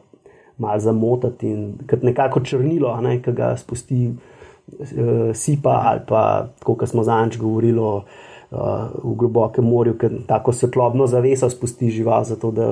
malo 0.57 0.79
zamotati 0.79 1.49
in 1.49 1.73
kot 1.89 2.03
nekako 2.03 2.41
črnilo, 2.41 2.93
ne, 3.01 3.19
ki 3.21 3.31
ga 3.31 3.53
spusti 3.57 4.07
uh, 4.09 5.31
sipa 5.33 5.81
ali 5.85 6.01
pa, 6.07 6.49
kot 6.63 6.89
smo 6.89 7.03
zanč 7.03 7.37
govorili, 7.37 7.79
uh, 7.79 8.03
v 9.03 9.15
globokem 9.17 9.65
morju, 9.65 9.97
ki 9.97 10.07
tako 10.27 10.53
svetlobno 10.53 11.07
zaveso 11.07 11.49
spusti 11.49 11.89
žival, 11.91 12.23
zato 12.23 12.51
da 12.51 12.69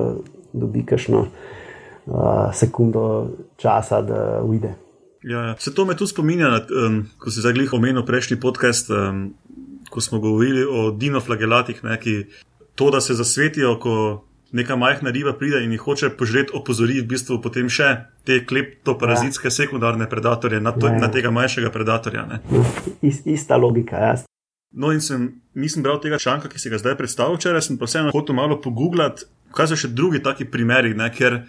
dobi 0.52 0.86
kakšno 0.86 1.26
uh, 1.26 2.14
sekundo 2.54 3.28
časa, 3.56 4.02
da 4.02 4.42
uide. 4.44 4.74
Ja, 5.22 5.40
ja. 5.48 5.54
Se 5.58 5.74
to 5.74 5.84
me 5.84 5.96
tu 5.96 6.06
spominja, 6.06 6.48
um, 6.86 7.04
ko 7.18 7.30
si 7.30 7.42
zaglih 7.42 7.72
omenil 7.72 8.06
prejšnji 8.06 8.40
podcast, 8.42 8.90
um, 8.90 9.34
ko 9.90 10.00
smo 10.00 10.18
govorili 10.18 10.64
o 10.64 10.90
dinoflagelatih, 10.90 11.84
ne, 11.84 11.98
ki 12.00 12.16
to, 12.74 12.90
da 12.90 13.00
se 13.00 13.14
zasvetijo, 13.14 13.76
ko 13.80 13.94
neka 14.52 14.76
majhna 14.76 15.10
riba 15.10 15.32
pride 15.32 15.64
in 15.64 15.72
jih 15.72 15.80
hoče 15.80 16.10
požreti, 16.18 16.52
opozori 16.54 17.00
v 17.00 17.06
bistvu 17.08 17.38
potem 17.42 17.68
še 17.72 17.88
te 18.28 18.42
kleptoparazitske 18.44 19.48
ja. 19.48 19.54
sekundarne 19.54 20.08
predatorje 20.08 20.60
na, 20.60 20.74
to, 20.76 20.90
ja, 20.90 20.98
ja. 20.98 21.04
na 21.06 21.08
tega 21.12 21.32
manjšega 21.32 21.72
predatorja. 21.72 22.26
Ist, 23.02 23.26
ista 23.26 23.56
logika, 23.56 24.00
ja. 24.00 24.12
No, 24.72 24.92
in 24.92 25.00
sem, 25.04 25.28
nisem 25.54 25.84
bral 25.84 26.00
tega 26.00 26.20
članka, 26.20 26.48
ki 26.48 26.60
si 26.60 26.72
ga 26.72 26.80
zdaj 26.80 26.96
predstavil, 27.00 27.36
včeraj 27.36 27.64
sem 27.64 27.80
pa 27.80 27.88
vseeno 27.88 28.12
hotel 28.12 28.36
malo 28.36 28.60
pogooglati, 28.60 29.26
kaj 29.52 29.72
so 29.72 29.80
še 29.84 29.92
drugi 29.92 30.22
taki 30.24 30.46
primeri, 30.48 30.94
ne, 30.96 31.08
ker 31.12 31.42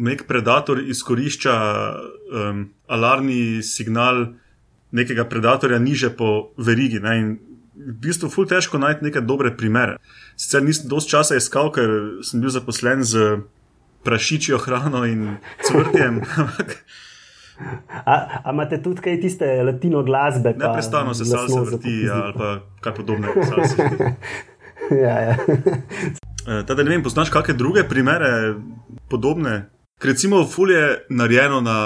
nek 0.00 0.24
predator 0.28 0.80
izkorišča 0.80 1.56
um, 1.92 2.62
alarmni 2.88 3.60
signal 3.64 4.30
nekega 4.92 5.26
predatorja 5.28 5.80
niže 5.80 6.12
po 6.16 6.52
verigi. 6.56 7.00
Ne, 7.00 7.16
v 7.74 7.94
bistvu 8.04 8.28
zelo 8.28 8.46
težko 8.48 8.78
najti 8.78 9.04
neke 9.04 9.20
dobre 9.20 9.52
primere. 9.56 9.96
Sicer 10.36 10.62
nisem 10.62 10.88
dosti 10.88 11.16
časa 11.16 11.38
iskal, 11.40 11.72
ker 11.72 12.20
sem 12.26 12.40
bil 12.40 12.52
zaposlen 12.52 13.04
z 13.04 13.42
prašičijo 14.04 14.58
hrano 14.58 15.04
in 15.06 15.36
cvrtjem. 15.64 16.20
A 18.06 18.50
imate 18.50 18.80
tudi 18.82 19.02
kaj 19.04 19.20
tiste 19.20 19.46
latino 19.62 20.02
glasbe? 20.02 20.54
Ne, 20.58 20.72
prestano 20.74 21.14
se 21.14 21.24
salsa 21.24 21.60
vrti 21.60 22.08
ali 22.10 22.32
pa 22.34 22.48
kaj 22.80 22.94
podobnega. 22.94 23.44
ja, 25.04 25.16
ja. 25.20 25.36
Eh, 25.38 26.62
teda, 26.66 26.82
ne 26.82 26.90
vem, 26.90 27.02
poznaš 27.02 27.30
kakšne 27.30 27.54
druge 27.54 27.84
primere 27.88 28.56
podobne? 29.08 29.70
Recimo, 30.02 30.42
ful 30.48 30.72
je 30.74 31.04
narejeno 31.10 31.60
na 31.62 31.78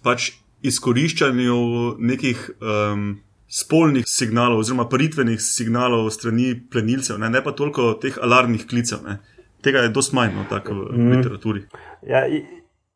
pač 0.00 0.30
izkoriščanju 0.64 1.58
nekih 1.98 2.46
um, 2.60 3.20
spolnih 3.50 4.06
signalov, 4.06 4.62
oziroma 4.62 4.86
paritvenih 4.88 5.40
signalov 5.42 6.10
strani 6.14 6.54
plenilcev, 6.70 7.18
ne, 7.18 7.30
ne 7.30 7.42
pa 7.42 7.52
toliko 7.52 7.92
teh 8.02 8.18
alarmnih 8.22 8.66
klicev. 8.70 9.02
Ne. 9.06 9.18
Tega 9.64 9.84
je 9.84 9.92
dosti 9.94 10.16
manj 10.16 10.36
no, 10.38 10.44
v 10.48 10.76
mm. 10.96 11.08
literaturi. 11.16 11.64
Ja, 12.06 12.22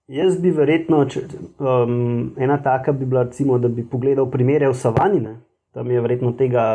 jaz 0.09 0.39
bi 0.41 0.53
verjetno, 0.55 1.03
če, 1.11 1.25
um, 1.59 1.97
ena 2.41 2.61
taka 2.63 2.95
bi 2.95 3.09
bila, 3.09 3.27
recimo, 3.27 3.59
da 3.59 3.69
bi 3.69 3.85
pogledal 3.85 4.31
primere 4.31 4.71
v 4.71 4.79
Savanine, 4.79 5.35
tam 5.75 5.91
je 5.91 6.05
verjetno 6.05 6.33
tega 6.39 6.69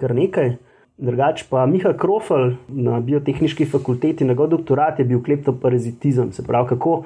kar 0.00 0.16
nekaj. 0.16 0.56
Drugač 0.98 1.44
pa 1.46 1.62
Miha 1.70 1.92
Krofel 1.94 2.56
na 2.74 2.96
biotehnički 3.04 3.68
fakulteti, 3.70 4.26
njegov 4.26 4.48
doktorat 4.56 4.98
je 4.98 5.04
bil 5.06 5.20
kleptoparazitizem, 5.22 6.32
se 6.34 6.42
pravi, 6.42 6.72
kako 6.72 7.04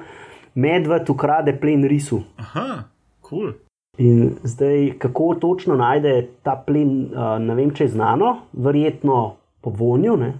medved 0.55 1.11
ukrade 1.13 1.53
plen 1.61 1.85
risu. 1.85 2.23
Aha, 2.41 2.87
kul. 3.21 3.51
Cool. 3.51 3.53
In 3.97 4.31
zdaj, 4.43 4.93
kako 4.99 5.35
točno 5.35 5.75
najde 5.75 6.27
ta 6.43 6.55
plen, 6.65 7.11
ne 7.39 7.55
vem, 7.55 7.69
če 7.75 7.83
je 7.83 7.93
znano, 7.93 8.37
verjetno 8.53 9.35
po 9.61 9.69
vonju. 9.69 10.15
Ne, 10.17 10.31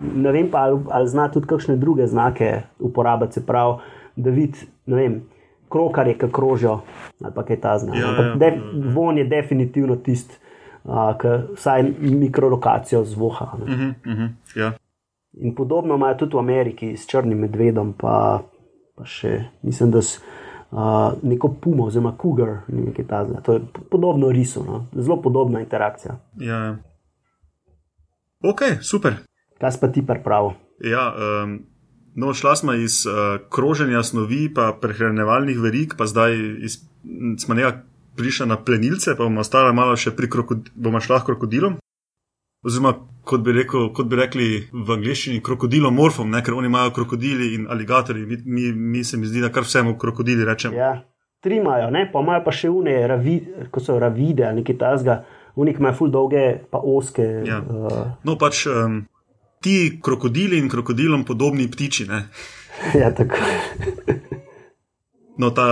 ne 0.00 0.32
vem 0.32 0.50
pa, 0.52 0.66
ali, 0.68 0.82
ali 0.90 1.08
zna 1.08 1.30
tudi 1.32 1.48
kakšne 1.48 1.76
druge 1.80 2.06
znake 2.06 2.52
uporabiti, 2.78 3.38
se 3.38 3.46
pravi, 3.46 3.78
da 4.16 4.30
vidi, 4.30 4.68
ne 4.86 4.96
vem, 4.96 5.16
krokar 5.72 6.08
je, 6.08 6.18
ki 6.18 6.28
krožijo 6.32 6.80
ali 7.24 7.32
pa 7.34 7.44
kaj 7.44 7.60
ta 7.60 7.78
zna. 7.78 7.96
Ja, 7.96 8.12
ja, 8.18 8.34
de, 8.36 8.52
von 8.92 9.18
je 9.18 9.24
definitivno 9.24 9.96
tisti, 9.96 10.36
ki 11.20 11.32
vsaj 11.54 11.82
mikrolokacijo 12.00 13.04
zvoha. 13.04 13.50
Uh 13.62 13.68
-huh, 13.68 13.88
uh 13.88 14.12
-huh, 14.12 14.28
ja. 14.56 14.72
In 15.40 15.54
podobno 15.54 15.94
imajo 15.94 16.14
tudi 16.14 16.36
v 16.36 16.38
Ameriki 16.38 16.96
s 16.96 17.06
črnim 17.06 17.38
medvedom, 17.38 17.92
pa, 17.92 18.40
pa 18.96 19.04
še 19.04 19.44
mislim, 19.62 19.90
da 19.90 20.02
so 20.02 20.20
uh, 20.70 21.12
neko 21.22 21.54
pumo, 21.60 21.86
oziroma 21.86 22.16
kugar, 22.18 22.60
nekaj 22.68 23.06
takega. 23.06 23.40
To 23.40 23.52
je 23.52 23.60
podobno 23.90 24.30
risu, 24.32 24.64
no? 24.64 24.86
zelo 24.92 25.20
podobna 25.22 25.60
interakcija. 25.60 26.18
Ja. 26.40 26.76
Ok, 28.44 28.60
super. 28.82 29.14
Kaj 29.60 29.80
pa 29.80 29.88
ti 29.88 30.06
pravi? 30.06 30.54
Ja, 30.84 31.12
um, 31.12 31.58
no, 32.14 32.34
šla 32.34 32.56
smo 32.56 32.74
iz 32.74 33.04
uh, 33.06 33.40
kroženja 33.50 34.02
snovi, 34.02 34.48
pa 34.54 34.72
prehranjevalnih 34.80 35.60
verig, 35.60 35.94
pa 35.98 36.06
zdaj 36.06 36.36
iz, 36.64 36.78
smo 37.38 37.54
nekaj 37.54 37.82
prišli 38.16 38.46
na 38.46 38.56
plenilce, 38.56 39.14
pa 39.16 39.24
bomo 39.24 39.40
ostali 39.40 39.74
malo 39.74 39.96
še 39.96 40.14
pri 40.16 40.30
krokodilom, 40.30 40.72
bomo 40.74 41.00
šla 41.00 41.20
krokodilom. 41.24 41.76
Oziroma, 42.62 42.92
kot 43.24 43.40
bi, 43.40 43.52
rekel, 43.56 43.86
kot 43.96 44.08
bi 44.10 44.18
rekli 44.18 44.46
v 44.72 44.92
angleščini, 44.92 45.40
krokodilomorfom, 45.44 46.28
ne? 46.28 46.42
ker 46.44 46.56
oni 46.58 46.68
imajo 46.68 46.92
krokodili 46.98 47.54
in 47.56 47.64
aligatorji, 47.72 48.26
mi, 48.28 48.36
mi, 48.44 48.72
mi 48.96 49.04
se 49.04 49.16
mi 49.16 49.28
zdi, 49.30 49.40
da 49.40 49.48
kar 49.52 49.64
vsemu 49.64 49.94
krokodili 49.98 50.44
rečemo. 50.44 50.76
Ja, 50.76 50.90
tri 51.40 51.56
imajo, 51.56 51.88
ne? 51.94 52.04
pa 52.12 52.20
imajo 52.20 52.44
pa 52.44 52.52
še 52.52 52.68
une, 52.68 52.98
ravi, 53.08 53.38
ko 53.72 53.80
so 53.80 53.96
ravide 54.00 54.44
ali 54.48 54.60
nekaj 54.60 54.76
tasga, 54.82 55.16
unik 55.56 55.80
imajo 55.80 55.98
ful 56.02 56.12
dolge, 56.12 56.44
pa 56.68 56.82
oske. 56.84 57.30
Ja. 57.48 57.62
Uh... 57.64 58.12
No, 58.28 58.36
pač 58.40 58.66
um, 58.68 59.00
ti 59.64 59.96
krokodili 60.04 60.60
in 60.60 60.68
krokodilom 60.68 61.24
podobni 61.24 61.70
ptiči. 61.72 62.10
ja, 63.00 63.08
tako. 63.16 63.40
no, 65.40 65.48
ta, 65.56 65.70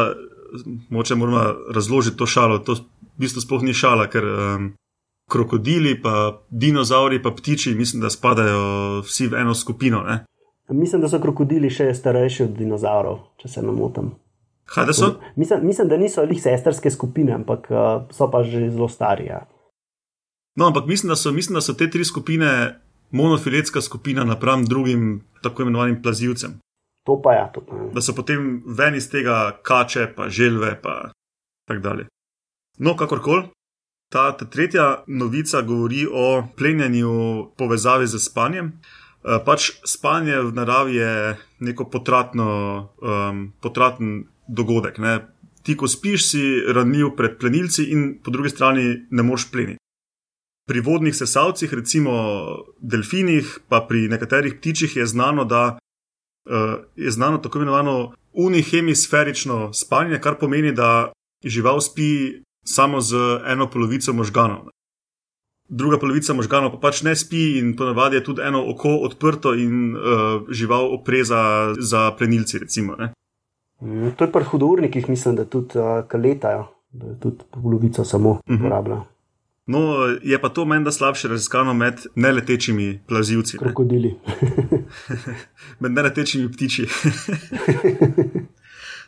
moče 0.89 1.21
moramo 1.21 1.73
razložiti 1.77 2.17
to 2.17 2.25
šalo, 2.25 2.63
to 2.65 2.81
v 2.81 3.27
bistvu 3.27 3.45
sploh 3.45 3.69
ni 3.69 3.77
šala, 3.77 4.09
ker. 4.09 4.25
Um, 4.25 4.71
krokodili, 5.29 6.03
pa 6.03 6.41
dinozauri, 6.51 7.23
pa 7.23 7.31
ptiči, 7.31 7.75
mislim, 7.75 8.03
da 8.03 8.11
spadajo 8.11 9.01
vsi 9.01 9.27
v 9.27 9.35
eno 9.35 9.55
skupino. 9.55 10.03
Ne? 10.03 10.25
Mislim, 10.69 11.03
da 11.03 11.09
so 11.09 11.21
krokodili 11.21 11.71
še 11.71 11.93
starejši 11.95 12.43
od 12.45 12.57
dinozaurov, 12.57 13.21
če 13.41 13.49
se 13.49 13.63
ne 13.63 13.73
motim. 13.73 14.11
Kaj 14.69 14.87
da 14.87 14.93
so? 14.93 15.15
Mislim, 15.37 15.65
mislim, 15.67 15.89
da 15.89 15.97
niso 15.97 16.27
njih 16.27 16.43
sestrske 16.43 16.91
skupine, 16.91 17.33
ampak 17.33 17.71
uh, 17.71 17.79
so 18.13 18.29
pa 18.31 18.43
že 18.45 18.69
zelo 18.71 18.89
stari. 18.89 19.31
Ja. 19.31 19.47
No, 20.57 20.67
ampak 20.67 20.87
mislim 20.87 21.09
da, 21.09 21.17
so, 21.17 21.33
mislim, 21.33 21.55
da 21.55 21.61
so 21.65 21.73
te 21.73 21.91
tri 21.91 22.05
skupine 22.05 22.81
monofiletska 23.11 23.81
skupina 23.81 24.25
napram 24.25 24.65
drugim 24.65 25.25
tako 25.43 25.63
imenovanim 25.63 26.03
plazivcem. 26.03 26.59
To 27.07 27.21
pa 27.23 27.33
je. 27.33 27.39
Ja, 27.39 27.47
to 27.53 27.61
pa 27.61 27.77
je. 27.77 27.91
Da 27.95 28.01
so 28.05 28.13
potem 28.13 28.63
ven 28.67 28.95
iz 28.95 29.09
tega 29.11 29.57
kače, 29.63 30.13
pa 30.17 30.29
želve, 30.29 30.75
pa 30.83 31.11
tako 31.69 31.81
dalje. 31.81 32.07
No, 32.79 32.97
kakorkoli, 32.97 33.49
Ta, 34.09 34.33
ta 34.33 34.45
tretja 34.45 35.05
novica 35.07 35.61
govori 35.63 36.07
o 36.13 36.49
plenjenju 36.57 37.11
povezavi 37.57 38.07
z 38.07 38.19
spanjem. 38.19 38.73
Eh, 39.29 39.41
pač 39.45 39.73
spanje 39.85 40.39
v 40.41 40.53
naravi 40.55 40.95
je 40.97 41.13
neko 41.61 41.89
potratno, 41.91 42.47
um, 43.03 43.53
potraten 43.61 44.29
dogodek. 44.49 44.99
Ne? 45.03 45.27
Ti, 45.67 45.75
ko 45.77 45.89
spiš, 45.91 46.31
si 46.31 46.43
ranljiv 46.65 47.13
pred 47.19 47.35
plenilci, 47.37 47.91
in 47.93 48.23
po 48.25 48.31
drugi 48.31 48.55
strani 48.55 48.85
ne 49.11 49.23
moreš 49.27 49.51
pleniti. 49.51 49.83
Pri 50.69 50.81
vodnih 50.81 51.17
sesalcih, 51.17 51.73
recimo 51.75 52.15
delfinih, 52.79 53.59
pa 53.69 53.83
pri 53.89 54.07
nekaterih 54.09 54.57
ptičih 54.61 54.97
je 54.97 55.07
znano, 55.07 55.45
da 55.45 55.77
uh, 55.77 56.79
je 56.97 57.11
znano 57.11 57.43
tako 57.43 57.59
imenovano 57.59 58.15
unihemisferično 58.33 59.73
spanje, 59.75 60.21
kar 60.23 60.39
pomeni, 60.39 60.73
da 60.73 61.11
žival 61.45 61.81
spi 61.81 62.39
samo 62.69 63.01
z 63.01 63.17
eno 63.47 63.71
polovico 63.71 64.13
možganov. 64.13 64.69
Druga 65.69 65.99
polovica 65.99 66.33
možganov 66.35 66.73
pa 66.77 66.89
pač 66.89 67.03
ne 67.03 67.17
spi, 67.17 67.59
in 67.59 67.77
ponavadi 67.77 68.17
je 68.17 68.25
tudi 68.25 68.43
eno 68.43 68.63
oko 68.71 68.89
odprto 69.05 69.55
in 69.55 69.97
uh, 69.97 70.01
žival 70.49 70.93
opreza 70.95 71.75
za 71.79 72.13
plenilci. 72.19 72.59
Recimo, 72.59 72.97
mm, 73.81 74.17
to 74.17 74.25
je 74.25 74.33
pri 74.33 74.45
hudurnikih, 74.45 75.09
mislim, 75.09 75.37
da 75.37 75.45
tudi 75.45 75.79
uh, 75.79 76.05
letajo, 76.15 76.69
da 76.93 77.07
je 77.07 77.21
tudi 77.21 77.45
polovica 77.53 78.05
samo 78.05 78.31
uh 78.31 78.39
mhm. 78.49 78.55
-huh. 78.55 78.67
uporablja. 78.67 79.05
No, 79.67 79.81
je 80.23 80.41
pa 80.41 80.49
to 80.49 80.65
menda 80.65 80.93
slabše 80.93 81.29
raziskano 81.29 81.75
med 81.75 82.01
neletečimi 82.15 83.01
plazivci. 83.07 83.59
Krokodili. 83.59 84.15
med 85.81 85.93
neletečimi 85.93 86.53
ptiči. 86.53 86.87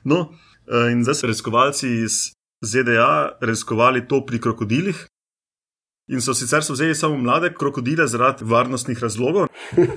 No, 0.04 0.20
uh, 0.20 0.92
in 0.92 1.02
zdaj 1.04 1.14
so 1.14 1.26
raziskovalci 1.26 1.88
iz 1.88 2.32
ZDA 2.60 3.38
raziskovali 3.40 4.08
to 4.08 4.20
pri 4.26 4.40
krokodilih. 4.40 5.06
In 6.10 6.20
so 6.20 6.34
sicer 6.34 6.64
so 6.64 6.72
vzeli 6.72 6.94
samo 6.94 7.16
mlade 7.16 7.52
krokodile 7.54 8.06
zaradi 8.06 8.44
varnostnih 8.44 8.98
razlogov 9.02 9.46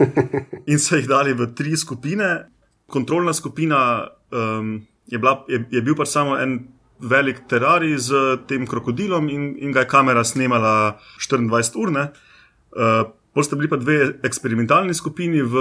in 0.72 0.80
so 0.80 0.96
jih 0.96 1.08
dali 1.08 1.34
v 1.34 1.50
tri 1.56 1.78
skupine. 1.78 2.50
Kontrolna 2.88 3.34
skupina 3.34 4.08
um, 4.32 4.86
je, 5.08 5.18
bila, 5.18 5.46
je, 5.50 5.66
je 5.72 5.82
bil 5.82 5.96
pa 5.96 6.06
samo 6.06 6.38
en 6.38 6.68
velik 7.00 7.48
terarij 7.50 7.98
z 7.98 8.38
tem 8.48 8.68
krokodilom 8.68 9.30
in, 9.30 9.56
in 9.58 9.72
ga 9.72 9.80
je 9.80 9.90
kamera 9.90 10.24
snemala 10.24 11.00
24 11.20 11.76
ur. 11.76 11.90
Uh, 11.90 13.10
Potem 13.34 13.48
sta 13.48 13.56
bili 13.58 13.70
pa 13.70 13.78
dve 13.82 14.14
eksperimentalni 14.24 14.94
skupini. 14.94 15.42
V, 15.42 15.56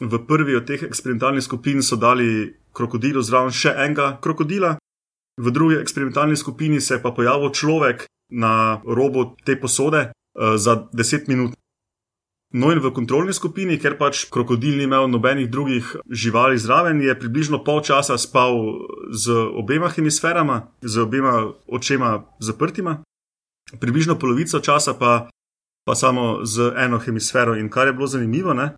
v 0.00 0.18
prvi 0.28 0.56
od 0.56 0.66
teh 0.68 0.82
eksperimentalnih 0.84 1.44
skupin 1.44 1.82
so 1.82 1.96
dali 1.96 2.52
krokodilu 2.76 3.22
zraven 3.24 3.52
še 3.52 3.72
enega 3.72 4.18
krokodila, 4.20 4.76
v 5.40 5.50
drugi 5.50 5.76
eksperimentalni 5.80 6.36
skupini 6.36 6.80
se 6.80 6.94
je 6.94 7.02
pa 7.02 7.10
pojavil 7.10 7.50
človek 7.50 8.04
na 8.30 8.82
robu 8.84 9.36
te 9.44 9.56
posode 9.60 10.10
uh, 10.10 10.56
za 10.56 10.76
10 10.92 11.28
minut. 11.28 11.56
No, 12.52 12.72
in 12.74 12.80
v 12.82 12.90
kontrolni 12.90 13.30
skupini, 13.30 13.78
ker 13.78 13.94
pač 13.94 14.24
krokodil 14.26 14.74
ni 14.74 14.84
imel 14.90 15.06
nobenih 15.06 15.46
drugih 15.46 15.86
živali 16.10 16.58
zraven, 16.58 16.98
je 16.98 17.14
približno 17.14 17.62
pol 17.62 17.78
časa 17.78 18.18
spal 18.18 18.58
z 19.14 19.30
obema 19.54 19.86
hemisferama, 19.86 20.66
z 20.82 20.98
obema 20.98 21.46
očema 21.70 22.26
zaprtima, 22.42 23.04
približno 23.78 24.18
polovico 24.18 24.58
časa 24.58 24.98
pa, 24.98 25.30
pa 25.86 25.94
samo 25.94 26.42
z 26.42 26.74
eno 26.74 26.98
hemisfero. 26.98 27.54
In 27.54 27.70
kar 27.70 27.86
je 27.86 27.94
bilo 27.94 28.10
zanimivo, 28.10 28.54
ne, 28.54 28.74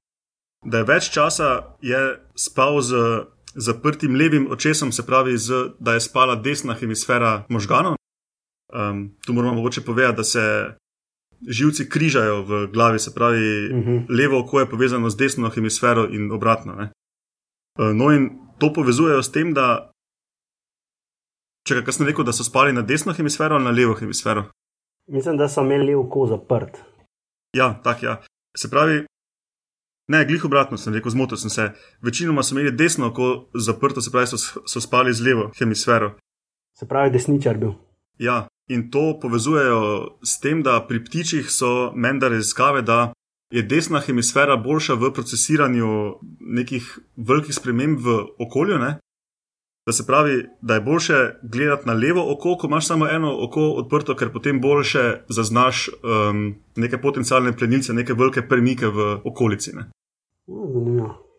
da 0.65 0.85
je 0.85 0.89
več 0.93 1.09
časa 1.09 1.73
je 1.81 2.21
spal 2.37 2.81
z 2.85 3.25
zaprtim 3.55 4.15
levim 4.15 4.47
očesom, 4.51 4.93
se 4.93 5.07
pravi, 5.07 5.39
z, 5.39 5.53
da 5.79 5.95
je 5.95 6.01
spala 6.01 6.37
desna 6.37 6.75
hemisfera 6.75 7.45
možganov. 7.49 7.97
Um, 8.73 9.11
tu 9.27 9.33
moramo 9.33 9.55
mogoče 9.55 9.81
povedati, 9.81 10.17
da 10.17 10.25
se 10.25 10.75
živci 11.49 11.89
križajo 11.89 12.43
v 12.43 12.67
glavi, 12.73 12.99
se 12.99 13.15
pravi, 13.15 13.73
uh 13.73 13.87
-huh. 13.87 14.19
levo 14.19 14.41
oko 14.41 14.61
je 14.61 14.71
povezano 14.71 15.11
z 15.11 15.17
desno 15.17 15.51
hemisfero 15.51 16.09
in 16.11 16.33
obratno. 16.33 16.75
Ne? 16.75 16.91
Uh, 17.79 17.97
no, 17.97 18.13
in 18.13 18.31
to 18.59 18.73
povezujejo 18.73 19.23
s 19.23 19.33
tem, 19.33 19.55
da. 19.55 19.91
Če 21.69 21.85
kaj 21.85 21.93
sem 21.93 22.07
rekel, 22.07 22.25
da 22.25 22.33
so 22.33 22.45
spali 22.45 22.73
na 22.73 22.83
desno 22.83 23.13
hemisfero 23.13 23.55
ali 23.55 23.65
na 23.65 23.71
levo 23.71 23.95
hemisfero? 23.95 24.45
Mislim, 25.11 25.37
da 25.37 25.49
so 25.49 25.61
imeli 25.61 25.87
levo 25.87 26.03
oko 26.03 26.27
zaprt. 26.27 26.79
Ja, 27.57 27.81
tako 27.85 28.07
ja. 28.07 28.23
Se 28.57 28.71
pravi, 28.71 29.07
ne, 30.09 30.25
glih 30.25 30.45
obratno 30.45 30.79
sem 30.79 30.95
rekel, 30.95 31.11
zmotil 31.11 31.37
sem 31.37 31.51
se. 31.51 31.71
Večinoma 32.03 32.43
so 32.43 32.55
imeli 32.55 32.73
desno 32.73 33.07
oko 33.07 33.49
zaprto, 33.55 34.01
se 34.01 34.11
pravi, 34.11 34.27
so, 34.27 34.37
so 34.67 34.81
spali 34.81 35.13
z 35.13 35.27
levo 35.27 35.51
hemisfero. 35.59 36.15
Se 36.79 36.89
pravi, 36.89 37.11
desničar 37.11 37.59
bil. 37.59 37.75
Ja, 38.19 38.47
in 38.69 38.91
to 38.91 39.19
povezujejo 39.21 40.19
s 40.25 40.41
tem, 40.41 40.63
da 40.63 40.81
pri 40.89 41.05
ptičih 41.05 41.51
so 41.51 41.93
menda 41.95 42.29
raziskave, 42.29 42.83
da 42.83 43.13
je 43.53 43.63
desna 43.63 44.01
hemisfera 44.01 44.57
boljša 44.57 44.95
v 44.95 45.13
procesiranju 45.13 45.89
nekih 46.41 46.99
velikih 47.17 47.55
sprememb 47.55 47.99
v 48.01 48.19
okolju. 48.39 48.79
Ne? 48.79 48.97
Da 49.87 49.93
se 49.93 50.07
pravi, 50.07 50.47
da 50.61 50.75
je 50.75 50.81
boljše 50.81 51.15
gledati 51.43 51.87
na 51.87 51.93
levo 51.93 52.33
oko, 52.33 52.57
ko 52.57 52.67
imaš 52.67 52.87
samo 52.87 53.09
eno 53.09 53.45
oko 53.45 53.61
odprto, 53.61 54.17
ker 54.17 54.33
potem 54.33 54.61
boljše 54.61 55.25
zaznaš 55.29 55.89
um, 55.89 56.55
neke 56.77 57.01
potencijalne 57.01 57.57
plenilce, 57.57 57.93
neke 57.93 58.15
velike 58.15 58.49
premike 58.49 58.87
v 58.87 59.19
okolici. 59.25 59.73
Zanimivo. 60.47 61.33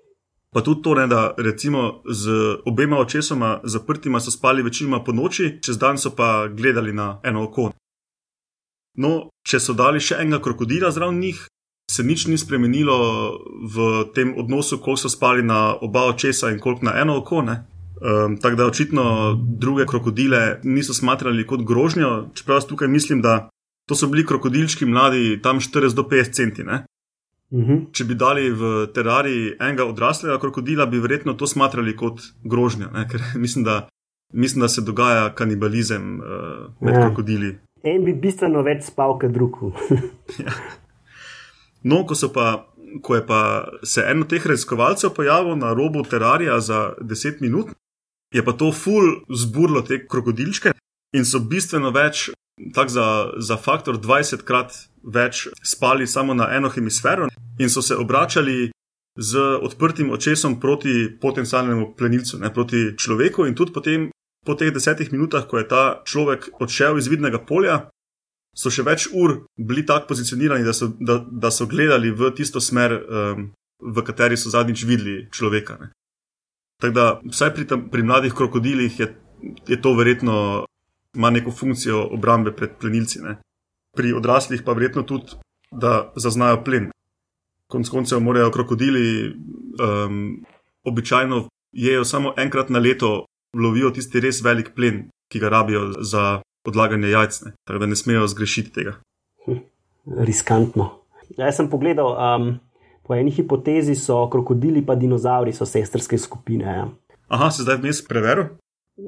Pa 0.53 0.62
tudi 0.62 0.82
to, 0.82 0.95
ne, 0.95 1.08
da 1.08 1.34
recimo 1.38 2.01
z 2.06 2.32
obema 2.65 2.99
očesoma 2.99 3.60
zaprtima 3.63 4.19
so 4.19 4.32
spali 4.32 4.63
večinoma 4.63 5.03
po 5.03 5.12
noči, 5.12 5.58
čez 5.62 5.77
dan 5.77 5.97
so 5.97 6.12
pa 6.15 6.47
gledali 6.47 6.93
na 6.93 7.19
eno 7.23 7.43
oko. 7.43 7.71
No, 8.97 9.29
če 9.41 9.60
so 9.60 9.73
dali 9.73 9.99
še 9.99 10.19
enega 10.21 10.43
krokodila 10.43 10.91
zraven 10.91 11.17
njih, 11.19 11.47
se 11.91 12.03
nič 12.03 12.27
ni 12.27 12.38
spremenilo 12.38 12.97
v 13.73 13.88
tem 14.13 14.36
odnosu, 14.38 14.77
koliko 14.77 15.01
so 15.01 15.10
spali 15.10 15.43
na 15.43 15.73
oba 15.82 16.06
očesa 16.12 16.51
in 16.53 16.60
koliko 16.60 16.86
na 16.86 16.99
eno 17.01 17.17
oko. 17.17 17.41
Um, 18.01 18.38
Tako 18.38 18.56
da 18.56 18.65
očitno 18.65 19.34
druge 19.60 19.86
krokodile 19.86 20.60
niso 20.63 20.93
smatrali 20.93 21.47
kot 21.47 21.62
grožnjo, 21.67 22.29
čeprav 22.34 22.62
tukaj 22.67 22.88
mislim, 22.88 23.21
da 23.21 23.49
to 23.88 23.95
so 23.95 24.08
bili 24.08 24.25
krokodilčki 24.25 24.86
mladi, 24.86 25.39
tam 25.41 25.60
40 25.60 25.95
do 25.95 26.03
50 26.03 26.32
centimetrov. 26.32 26.88
Uh 27.49 27.60
-huh. 27.60 27.91
Če 27.91 28.03
bi 28.03 28.15
dali 28.15 28.49
v 28.51 28.88
terariji 28.93 29.53
enega 29.60 29.86
odraslega 29.86 30.39
krokodila, 30.39 30.86
bi 30.86 30.99
verjetno 30.99 31.34
to 31.34 31.47
smatrali 31.47 31.95
kot 31.95 32.21
grožnjo, 32.43 32.88
ne? 32.93 33.08
ker 33.10 33.21
mislim 33.43 33.65
da, 33.65 33.88
mislim, 34.34 34.62
da 34.62 34.67
se 34.67 34.82
dogaja 34.82 35.34
kanibalizem 35.36 36.19
uh, 36.19 36.25
med 36.82 36.93
Ja. 36.93 36.99
ja. 36.99 37.06
krokodili. 37.06 37.60
En 37.84 38.06
bi 38.06 38.13
bistveno 38.13 38.62
več 38.62 38.84
spal 38.84 39.19
kot 39.19 39.32
drug. 39.32 39.58
No, 41.84 42.06
ko, 42.08 42.15
pa, 42.34 42.73
ko 43.01 43.15
je 43.15 43.25
pa 43.27 43.67
se 43.84 44.03
en 44.08 44.21
od 44.21 44.29
teh 44.29 44.45
raziskovalcev 44.47 45.10
pojavil 45.10 45.56
na 45.56 45.73
robu 45.73 46.03
terarija 46.03 46.60
za 46.60 46.93
10 47.01 47.41
minut, 47.41 47.73
je 48.33 48.43
pa 48.45 48.53
to 48.53 48.71
ful 48.71 49.21
zburlo 49.29 49.81
te 49.81 50.01
krokodilčke 50.07 50.73
in 51.13 51.25
so 51.25 51.39
bistveno 51.39 51.91
več, 51.93 52.29
tako 52.73 52.89
za, 52.89 53.07
za 53.37 53.57
faktor 53.57 53.99
20 54.01 54.45
krat 54.47 54.73
več 55.03 55.47
spali 55.63 56.07
samo 56.07 56.33
na 56.33 56.49
eno 56.55 56.69
hemisfero 56.69 57.29
in 57.59 57.69
so 57.69 57.81
se 57.81 57.95
obračali 57.95 58.71
z 59.15 59.39
odprtim 59.61 60.09
očesom 60.11 60.59
proti 60.59 61.17
potencialnemu 61.21 61.93
plenilcu, 61.97 62.39
ne, 62.41 62.49
proti 62.53 62.97
človeku 62.97 63.45
in 63.45 63.55
tudi 63.55 63.73
potem. 63.73 64.09
Po 64.43 64.57
teh 64.59 64.73
desetih 64.75 65.07
minutah, 65.13 65.45
ko 65.47 65.55
je 65.55 65.67
ta 65.71 65.83
človek 66.03 66.59
odšel 66.59 66.97
iz 66.99 67.07
vidnega 67.07 67.39
polja, 67.39 67.77
so 68.51 68.67
še 68.67 68.83
več 68.83 69.05
ur 69.15 69.45
bili 69.55 69.85
tako 69.87 70.09
pozicionirani, 70.11 70.65
da 70.67 70.73
so, 70.75 70.89
da, 70.99 71.21
da 71.23 71.47
so 71.47 71.63
gledali 71.63 72.11
v 72.11 72.27
tisto 72.35 72.59
smer, 72.59 72.91
um, 72.91 73.45
v 73.79 74.03
kateri 74.03 74.35
so 74.35 74.51
zadnjič 74.51 74.83
videli 74.83 75.15
človeka. 75.31 75.77
Ne. 75.79 75.93
Tako 76.83 76.93
da, 76.93 77.21
vsaj 77.31 77.53
pri, 77.55 77.63
tam, 77.67 77.85
pri 77.89 78.03
mladih 78.03 78.33
krokodilih 78.35 78.99
je, 78.99 79.05
je 79.67 79.81
to 79.81 79.93
verjetno 79.95 80.65
ima 81.15 81.29
neko 81.29 81.51
funkcijo 81.51 82.01
obrambe 82.11 82.51
pred 82.51 82.73
plenilci. 82.79 83.21
Ne. 83.23 83.37
Pri 83.95 84.11
odraslih 84.13 84.63
pa 84.65 84.73
verjetno 84.73 85.03
tudi, 85.07 85.37
da 85.71 86.11
zaznajo 86.15 86.59
plen. 86.63 86.89
Konec 87.71 87.89
koncev 87.89 88.19
morajo 88.19 88.51
krokodili 88.51 89.31
um, 89.31 90.43
običajno 90.83 91.47
jejo 91.71 92.03
samo 92.05 92.33
enkrat 92.37 92.69
na 92.69 92.79
leto, 92.79 93.25
lovijo 93.55 93.93
tisti 93.95 94.19
res 94.19 94.43
velik 94.43 94.73
plen, 94.75 95.05
ki 95.31 95.39
ga 95.39 95.49
rabijo 95.49 95.85
za 96.03 96.41
odlaganje 96.67 97.15
jajc. 97.15 97.41
Ne. 97.45 97.53
Tako 97.63 97.79
da 97.79 97.85
ne 97.85 97.95
smejo 97.95 98.27
zgrešiti 98.27 98.73
tega. 98.75 98.97
Riskantno. 100.19 100.89
Ja, 101.37 101.45
jaz 101.45 101.61
sem 101.61 101.71
pogledal, 101.71 102.11
um, 102.11 102.59
po 103.03 103.15
eni 103.15 103.31
hipotezi 103.31 103.95
so 103.95 104.29
krokodili 104.29 104.79
in 104.79 104.95
dinozauri 104.95 105.53
so 105.53 105.65
sestrske 105.65 106.17
skupine. 106.17 106.65
Ja. 106.65 106.87
Aha, 107.29 107.51
se 107.51 107.63
zdaj 107.63 107.77
vmes 107.77 108.03
preveril? 108.03 108.45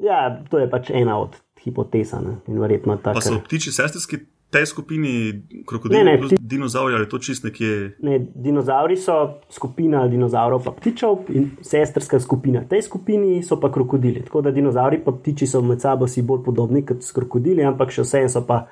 ja, 0.02 0.42
to 0.50 0.58
je 0.58 0.70
pač 0.70 0.90
ena 0.90 1.18
od 1.18 1.36
hipotez. 1.60 2.12
In 2.48 2.60
verjetno 2.60 2.96
Pa 2.98 3.14
so 3.14 3.30
tako. 3.30 3.44
ptiči 3.44 3.72
sestrski 3.72 4.16
tej 4.50 4.66
skupini 4.66 5.32
krokodilov, 5.66 6.04
Ne, 6.04 6.12
ne, 6.12 6.18
pti- 6.18 6.36
dinozauri 6.40 6.94
ali 6.94 7.08
to 7.08 7.18
čist 7.18 7.44
nekje. 7.44 7.96
Ne, 8.00 8.18
dinozauri 8.34 8.96
so 8.96 9.14
skupina 9.50 10.08
dinozaurov, 10.08 10.64
pa 10.64 10.70
ptičev 10.72 11.16
in 11.28 11.50
sestrska 11.60 12.20
skupina. 12.20 12.62
Tej 12.62 12.82
skupini 12.82 13.42
so 13.42 13.60
pa 13.60 13.72
krokodili. 13.72 14.22
Tako 14.22 14.40
da 14.40 14.50
dinozauri 14.50 14.96
in 14.96 15.12
ptiči 15.12 15.46
so 15.46 15.62
med 15.62 15.80
sabo 15.80 16.06
si 16.06 16.22
bolj 16.22 16.44
podobni 16.44 16.84
kot 16.84 17.02
s 17.02 17.12
krokodili, 17.12 17.64
ampak 17.64 17.90
še 17.90 18.02
vseeno 18.02 18.28
so 18.28 18.42
pa 18.42 18.66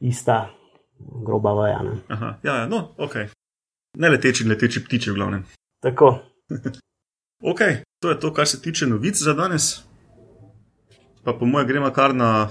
ista 0.00 0.48
groba 0.98 1.52
vaja. 1.52 1.82
Ne. 1.82 1.90
Aha, 2.08 2.38
ja, 2.42 2.56
ja, 2.56 2.66
no, 2.66 2.88
ok. 2.98 3.16
Ne 3.94 4.08
leteči 4.08 4.42
in 4.42 4.50
leteči 4.50 4.84
ptiči, 4.84 5.10
v 5.10 5.14
glavnem. 5.14 5.44
Tako, 5.82 6.18
Ok, 7.44 7.60
to 8.00 8.10
je 8.10 8.20
to, 8.20 8.32
kar 8.32 8.48
se 8.48 8.62
tiče 8.62 8.86
novic 8.86 9.16
za 9.22 9.32
danes. 9.32 9.82
Pa 11.24 11.32
po 11.32 11.46
mojem 11.46 11.68
gremo 11.68 11.90
kar 11.90 12.14
na 12.14 12.50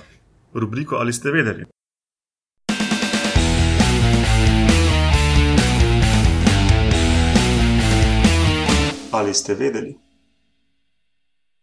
rubriko 0.54 0.96
Ali 0.96 1.14
ste 1.14 1.32
vedeli. 1.32 1.66
Ali 9.12 9.34
ste 9.34 9.56
vedeli? 9.56 9.98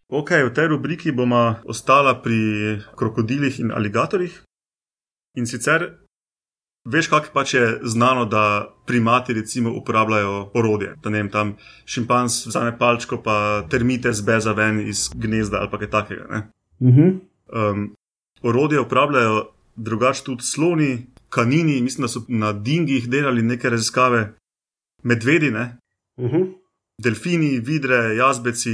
Ok, 0.08 0.30
v 0.30 0.54
tej 0.54 0.66
rubriki 0.68 1.12
bomo 1.12 1.54
ostala 1.64 2.22
pri 2.22 2.82
krokodilih 2.96 3.60
in 3.60 3.70
aligatorjih. 3.70 4.42
In 5.38 5.46
sicer, 5.46 5.99
veš, 6.84 7.08
kako 7.08 7.26
pač 7.32 7.54
je 7.54 7.80
znano, 7.82 8.24
da 8.24 8.74
primati 8.86 9.32
recimo 9.32 9.72
uporabljajo 9.76 10.50
orodje. 10.54 10.94
Da 11.02 11.10
ne 11.10 11.18
vem, 11.18 11.30
tam 11.30 11.56
šimpans 11.84 12.46
vzame 12.46 12.78
palčko, 12.78 13.22
pa 13.22 13.66
termite 13.70 14.12
zbeza 14.12 14.52
ven 14.52 14.80
iz 14.88 15.10
gnezda 15.14 15.58
ali 15.60 15.78
kaj 15.78 15.90
takega. 15.90 16.26
Ne? 16.30 16.50
uh 16.80 16.94
-huh. 16.94 17.18
Um, 17.52 17.94
orodje 18.42 18.80
uporabljajo 18.80 19.52
drugače 19.76 20.24
tudi 20.24 20.42
sloni, 20.42 21.06
kanini, 21.28 21.80
mislim, 21.82 22.02
da 22.02 22.08
so 22.08 22.22
na 22.28 22.52
dingih 22.52 23.08
delali 23.08 23.42
neke 23.42 23.70
raziskave, 23.70 24.32
medvedi, 25.02 25.50
ne? 25.50 25.76
Uh 26.16 26.30
-huh. 26.30 26.52
delfini, 27.02 27.60
vidre, 27.60 28.14
jazbeci, 28.16 28.70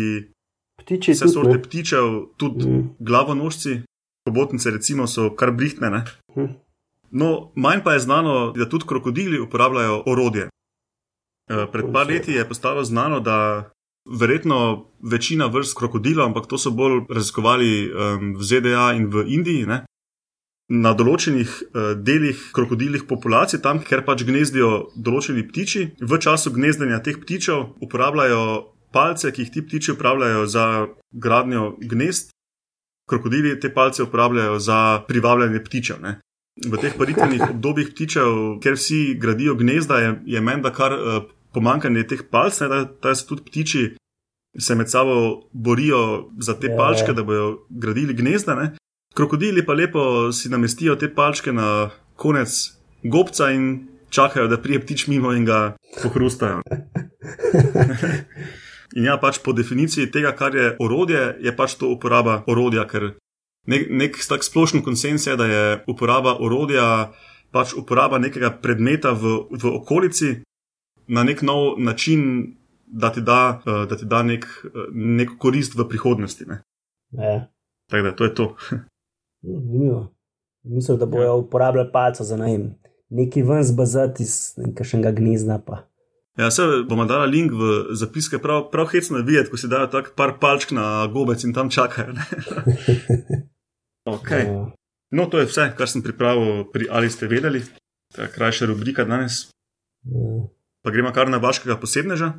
Ptiči 0.77 1.13
vse 1.13 1.21
tudi, 1.25 1.33
sorte 1.33 1.57
ne. 1.57 1.63
ptičev, 1.63 2.05
tudi 2.37 2.67
Mm. 2.67 2.91
glavonožci, 2.99 3.83
hobotnice 4.29 4.71
recimo 4.71 5.07
so 5.07 5.31
kar 5.37 5.51
brihtne. 5.53 5.91
Ne? 5.91 6.05
Hm. 6.35 6.47
No, 7.11 7.53
manj 7.55 7.83
pa 7.85 7.93
je 7.93 8.01
znano, 8.01 8.53
da 8.57 8.69
tudi 8.69 8.85
krokodili 8.89 9.41
uporabljajo 9.41 10.03
orodje. 10.07 10.49
Eh, 11.51 11.67
Pred 11.73 11.93
par 11.93 12.07
leti 12.07 12.33
je 12.33 12.49
postalo 12.49 12.85
znano, 12.85 13.21
da 13.21 13.71
verjetno 14.21 14.87
večina 15.03 15.47
vrst 15.47 15.79
krokodilov, 15.79 16.27
ampak 16.27 16.47
to 16.47 16.59
so 16.59 16.71
bolj 16.71 17.05
raziskovali 17.11 17.91
um, 17.91 18.35
v 18.39 18.43
ZDA 18.43 18.93
in 18.97 19.11
v 19.11 19.25
Indiji, 19.27 19.67
ne? 19.67 19.85
na 20.67 20.91
določenih 20.99 21.47
uh, 21.47 21.93
delih 21.95 22.39
krokodilih 22.55 23.05
populacij, 23.07 23.61
tam, 23.63 23.79
kjer 23.79 24.03
pač 24.03 24.25
gnezdijo 24.27 24.89
določeni 24.99 25.45
ptiči, 25.47 25.83
v 26.03 26.19
času 26.19 26.51
gnezdenja 26.51 26.99
teh 27.07 27.21
ptičev 27.23 27.79
uporabljajo 27.87 28.41
palce, 28.91 29.31
ki 29.31 29.45
jih 29.45 29.53
ti 29.55 29.63
ptiči 29.63 29.95
uporabljajo 29.95 30.47
za 30.51 30.67
gradnjo 31.15 31.77
gnezd. 31.79 32.35
Krokodili 33.07 33.55
te 33.63 33.71
palce 33.71 34.03
uporabljajo 34.03 34.59
za 34.59 35.07
privabljanje 35.07 35.63
ptičev. 35.63 36.03
Ne? 36.03 36.17
V 36.57 36.81
teh 36.81 36.95
paritvenih 36.97 37.43
obdobjih 37.51 37.93
ptičev, 37.93 38.57
ker 38.65 38.79
vsi 38.79 39.19
gradijo 39.21 39.55
gnezda, 39.61 39.99
je, 40.01 40.13
je 40.37 40.41
menda 40.41 40.73
kar 40.73 40.95
uh, 40.97 41.19
pomankanje 41.53 42.07
teh 42.09 42.23
palc, 42.31 42.57
ne, 42.65 42.69
da, 42.73 42.79
da 43.03 43.15
se 43.15 43.27
tudi 43.29 43.45
ptiči 43.45 43.85
se 44.59 44.75
med 44.75 44.91
sabo 44.91 45.43
borijo 45.53 46.31
za 46.39 46.55
te 46.55 46.67
Ja, 46.67 46.77
palčke, 46.77 47.13
da 47.13 47.23
bodo 47.23 47.67
gradili 47.69 48.15
gnezda. 48.15 48.55
Ne. 48.55 48.77
Krokodili 49.15 49.67
pa 49.67 49.73
lepo 49.73 50.33
si 50.33 50.49
namestijo 50.49 50.97
te 50.97 51.15
palčke 51.15 51.53
na 51.53 51.91
konec 52.17 52.49
gobca 53.03 53.51
in 53.51 53.89
čakajo, 54.11 54.49
da 54.49 54.63
prije 54.63 54.81
ptič 54.81 55.07
mimo 55.07 55.33
in 55.33 55.45
ga 55.45 55.77
pohrustajo. 56.03 56.63
In 58.97 59.05
ja, 59.05 59.19
pač 59.21 59.39
po 59.45 59.53
definiciji 59.53 60.11
tega, 60.11 60.31
kar 60.33 60.55
je 60.57 60.77
orodje, 60.81 61.37
je 61.41 61.53
pač 61.57 61.75
to 61.77 61.91
uporaba 61.93 62.45
orodja, 62.47 62.87
ker 62.89 63.11
nek, 63.67 63.87
nek 63.91 64.19
tak 64.29 64.45
splošen 64.45 64.83
konsens 64.83 65.27
je, 65.27 65.37
da 65.37 65.47
je 65.47 65.63
uporaba 65.87 66.37
orodja 66.41 67.13
pač 67.51 67.75
uporaba 67.79 68.19
nekega 68.19 68.51
predmeta 68.63 69.13
v, 69.13 69.47
v 69.51 69.73
okolici 69.73 70.43
na 71.09 71.23
nek 71.25 71.43
nov 71.43 71.79
način, 71.79 72.55
da 72.87 73.13
ti 73.13 73.21
da, 73.21 73.63
eh, 73.67 73.87
da 73.87 73.97
ti 73.97 74.05
da 74.05 74.23
nek, 74.23 74.45
eh, 74.45 74.91
nek 74.93 75.39
korist 75.39 75.75
v 75.79 75.89
prihodnosti. 75.89 76.45
Ne. 76.47 76.63
Ja. 77.11 77.47
Tako 77.91 78.03
da 78.03 78.17
to 78.17 78.25
je 78.25 78.35
to. 78.35 78.57
Zanimivo. 79.43 80.13
Mislim, 80.65 80.99
da 80.99 81.07
bojo 81.07 81.37
uporabljali 81.37 81.93
palce 81.93 82.25
za 82.25 82.37
najem. 82.37 82.75
Neki 83.09 83.43
ven 83.43 83.63
zbazati 83.63 84.23
iz 84.23 84.53
nekakšnega 84.57 85.11
gnezda. 85.11 85.59
Pa. 85.67 85.87
Ja, 86.39 86.51
se 86.51 86.63
bomo 86.89 87.05
dali 87.05 87.31
link 87.31 87.53
v 87.53 87.95
zapiske, 87.95 88.39
prav, 88.39 88.71
prav 88.71 88.87
hecno 88.87 89.17
je 89.17 89.23
videti, 89.23 89.51
ko 89.51 89.57
si 89.57 89.69
dajo 89.69 89.87
tako 89.87 90.11
par 90.17 90.35
palčk 90.41 90.71
na 90.71 91.07
gobec 91.07 91.45
in 91.45 91.55
tam 91.55 91.71
čakajo. 91.71 92.13
okay. 94.07 94.47
Ja. 94.47 94.73
No, 95.11 95.27
to 95.27 95.39
je 95.39 95.47
vse, 95.47 95.71
kar 95.79 95.91
sem 95.91 96.03
pripravil 96.03 96.67
pri 96.71 96.89
Ali 96.91 97.11
ste 97.11 97.27
vedeli. 97.27 97.63
Ta 98.15 98.27
krajša 98.31 98.67
rubrika 98.67 99.05
danes. 99.05 99.51
Ja. 100.07 100.47
Pa 100.83 100.91
gremo 100.91 101.13
kar 101.13 101.31
na 101.31 101.39
vašega 101.43 101.77
posebneža. 101.77 102.33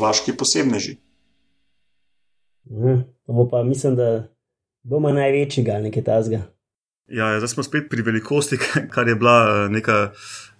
Vaški 0.00 0.32
posebneži. 0.36 0.96
Mhm. 2.70 3.00
To 3.26 3.32
bo 3.32 3.48
pa 3.48 3.62
mislim, 3.62 3.96
da 3.96 4.28
bomo 4.82 5.12
največjega 5.12 5.72
ali 5.72 5.82
nekaj 5.82 6.04
tasga. 6.04 6.40
Ja, 7.10 7.36
zdaj 7.38 7.48
smo 7.48 7.62
spet 7.62 7.90
pri 7.90 8.02
velikosti, 8.02 8.56
kar 8.94 9.08
je 9.08 9.14
bila 9.14 9.36
eh, 9.48 9.68
neka 9.68 10.12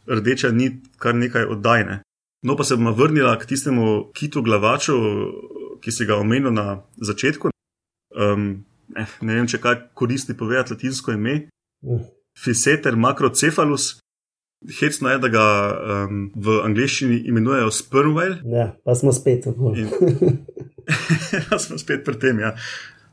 rdeča 0.06 0.50
nit, 0.50 0.84
kar 0.98 1.14
nekaj 1.14 1.44
oddajne. 1.44 2.02
No, 2.42 2.56
pa 2.56 2.64
se 2.64 2.76
bomo 2.76 2.92
vrnila 2.92 3.38
k 3.38 3.46
tistemu 3.46 4.10
kitu 4.16 4.42
glavaču, 4.42 4.96
ki 5.80 5.92
si 5.92 6.06
ga 6.08 6.16
omenil 6.16 6.52
na 6.52 6.80
začetku. 6.96 7.50
Um, 8.16 8.64
eh, 8.96 9.08
ne 9.20 9.34
vem, 9.34 9.46
če 9.48 9.60
kaj 9.60 9.76
koristi 9.94 10.36
povedati 10.36 10.72
latinsko 10.74 11.12
ime. 11.12 11.48
Mhm. 11.84 12.04
Fiseter 12.38 12.96
macrocephalus. 12.96 13.98
Hecno 14.80 15.08
je, 15.08 15.18
da 15.18 15.28
ga 15.32 15.44
um, 16.06 16.30
v 16.36 16.60
angleščini 16.64 17.22
imenujejo 17.28 17.70
sperm 17.72 18.12
whale. 18.16 18.40
Ja, 18.44 18.70
pa 18.84 18.94
smo 18.94 19.12
spet 19.12 19.44
tako. 19.44 19.74
In- 19.76 19.88
Ja, 21.50 21.58
smo 21.58 21.78
spet 21.78 22.04
pri 22.04 22.18
tem. 22.18 22.40
Ja. 22.42 22.54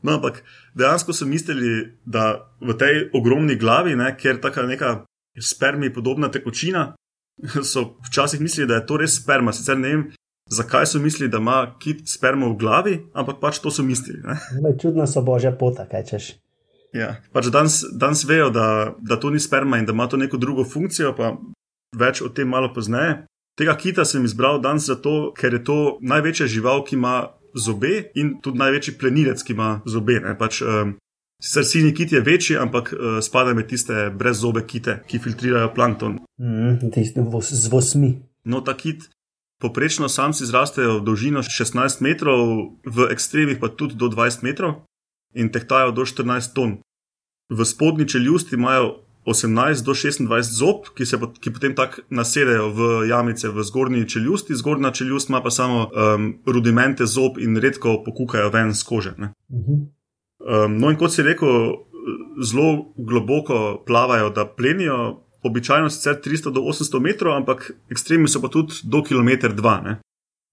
No, 0.02 0.16
ampak 0.18 0.42
dejansko 0.78 1.12
so 1.12 1.26
mislili, 1.26 1.92
da 2.06 2.48
v 2.60 2.74
tej 2.78 3.08
ogromni 3.14 3.56
glavi, 3.58 3.96
ne, 3.96 4.10
kjer 4.16 4.40
taka 4.42 4.64
neka 4.66 5.04
spermi 5.38 5.92
podobna 5.94 6.30
tekočina, 6.30 6.94
so 7.70 7.94
včasih 8.08 8.40
mislili, 8.40 8.68
da 8.68 8.80
je 8.80 8.86
to 8.86 8.96
res 8.96 9.18
sperma. 9.22 9.52
Sicer 9.52 9.78
ne 9.78 9.88
vem, 9.88 10.04
zakaj 10.50 10.86
so 10.86 10.98
mislili, 10.98 11.30
da 11.30 11.38
ima 11.38 11.60
kit 11.80 12.08
spermo 12.08 12.50
v 12.52 12.58
glavi, 12.58 12.98
ampak 13.14 13.40
pač 13.40 13.62
to 13.62 13.70
so 13.70 13.82
mislili. 13.82 14.20
Ne. 14.24 14.38
Lej, 14.64 14.78
Čudna 14.82 15.06
so 15.06 15.22
božja 15.22 15.52
pota, 15.52 15.86
kaj 15.88 16.04
češ. 16.10 16.28
Ja, 16.96 17.18
pač 17.32 17.50
danes, 17.52 17.82
danes 17.92 18.24
vejo, 18.24 18.48
da, 18.50 18.94
da 18.98 19.18
to 19.20 19.30
ni 19.30 19.40
sperma 19.40 19.78
in 19.78 19.84
da 19.84 19.92
ima 19.92 20.08
to 20.08 20.16
neko 20.16 20.40
drugo 20.40 20.64
funkcijo, 20.64 21.12
pa 21.16 21.36
več 21.96 22.22
o 22.24 22.30
tem 22.32 22.48
malo 22.48 22.72
pozneje. 22.74 23.26
Tega 23.58 23.74
kita 23.76 24.06
sem 24.06 24.24
izbral 24.24 24.60
danes 24.62 24.86
zato, 24.88 25.34
ker 25.36 25.58
je 25.58 25.64
to 25.66 25.78
največja 26.00 26.46
žival, 26.46 26.84
ki 26.86 26.96
ima 26.96 27.34
zobe 27.58 28.12
in 28.14 28.38
tudi 28.42 28.60
največji 28.60 28.94
plenilec, 29.00 29.42
ki 29.42 29.52
ima 29.52 29.80
zobe. 29.84 30.20
Ne? 30.24 30.34
Pač, 30.38 30.62
um, 30.62 30.94
sicer 31.42 31.64
sinji 31.64 31.94
kit 31.94 32.12
je 32.12 32.20
večji, 32.20 32.56
ampak 32.56 32.92
uh, 32.92 33.18
spada 33.22 33.54
med 33.54 33.66
tiste 33.66 34.10
brez 34.10 34.40
zobe 34.40 34.66
kite, 34.66 35.02
ki 35.06 35.18
filtrirajo 35.18 35.72
plankton. 35.74 36.18
Mhm, 36.40 36.90
tisti 36.90 37.20
vos- 37.20 37.52
z 37.52 37.68
vosmi. 37.68 38.18
No, 38.44 38.60
ta 38.60 38.74
kit. 38.74 39.08
Poprečno 39.60 40.08
samci 40.08 40.46
zrastejo 40.46 41.00
v 41.00 41.04
dolžino 41.04 41.42
16 41.42 41.98
metrov, 42.00 42.70
v 42.86 43.08
ekstremih 43.10 43.58
pa 43.58 43.66
tudi 43.68 43.94
do 43.94 44.06
20 44.06 44.42
metrov 44.42 44.86
in 45.34 45.50
tehtajo 45.50 45.90
do 45.90 46.06
14 46.06 46.54
ton. 46.54 46.78
V 47.50 47.64
spodnji 47.64 48.06
čeljusti 48.08 48.54
imajo 48.54 49.02
18 49.26 49.82
do 49.82 49.92
26 49.92 50.30
zob, 50.54 50.94
ki, 50.94 51.06
se, 51.06 51.18
pot- 51.18 51.38
ki 51.40 51.50
potem 51.50 51.74
tako 51.74 52.02
nasedajo 52.10 52.70
v 52.70 52.78
jamice 53.08 53.48
v 53.48 53.62
zgornji 53.62 54.08
čeljusti, 54.08 54.54
zgornja 54.54 54.90
čeljust 54.90 55.28
ima 55.28 55.42
pa 55.42 55.50
samo 55.50 55.90
um, 55.90 56.38
rudimente 56.46 57.06
zob 57.06 57.38
in 57.38 57.56
redko 57.56 58.02
pokukajo 58.06 58.50
ven 58.50 58.70
z 58.74 58.82
kože. 58.82 59.12
Ne. 59.18 59.32
Mhm. 59.50 59.97
Um, 60.38 60.78
no, 60.78 60.90
in 60.90 60.98
kot 60.98 61.12
si 61.12 61.22
rekel, 61.26 61.74
zelo 62.42 62.92
globoko 62.96 63.82
plavajo, 63.86 64.30
da 64.30 64.46
plenijo, 64.46 65.24
običajno 65.42 65.90
sicer 65.90 66.20
300 66.24 66.52
do 66.52 66.60
800 66.60 67.00
metrov, 67.00 67.36
ampak 67.36 67.70
ekstremi 67.90 68.28
so 68.28 68.40
pa 68.42 68.48
tudi 68.48 68.82
do 68.84 69.02
kilometra 69.02 69.52
dva. 69.52 69.80
Ne? 69.84 69.98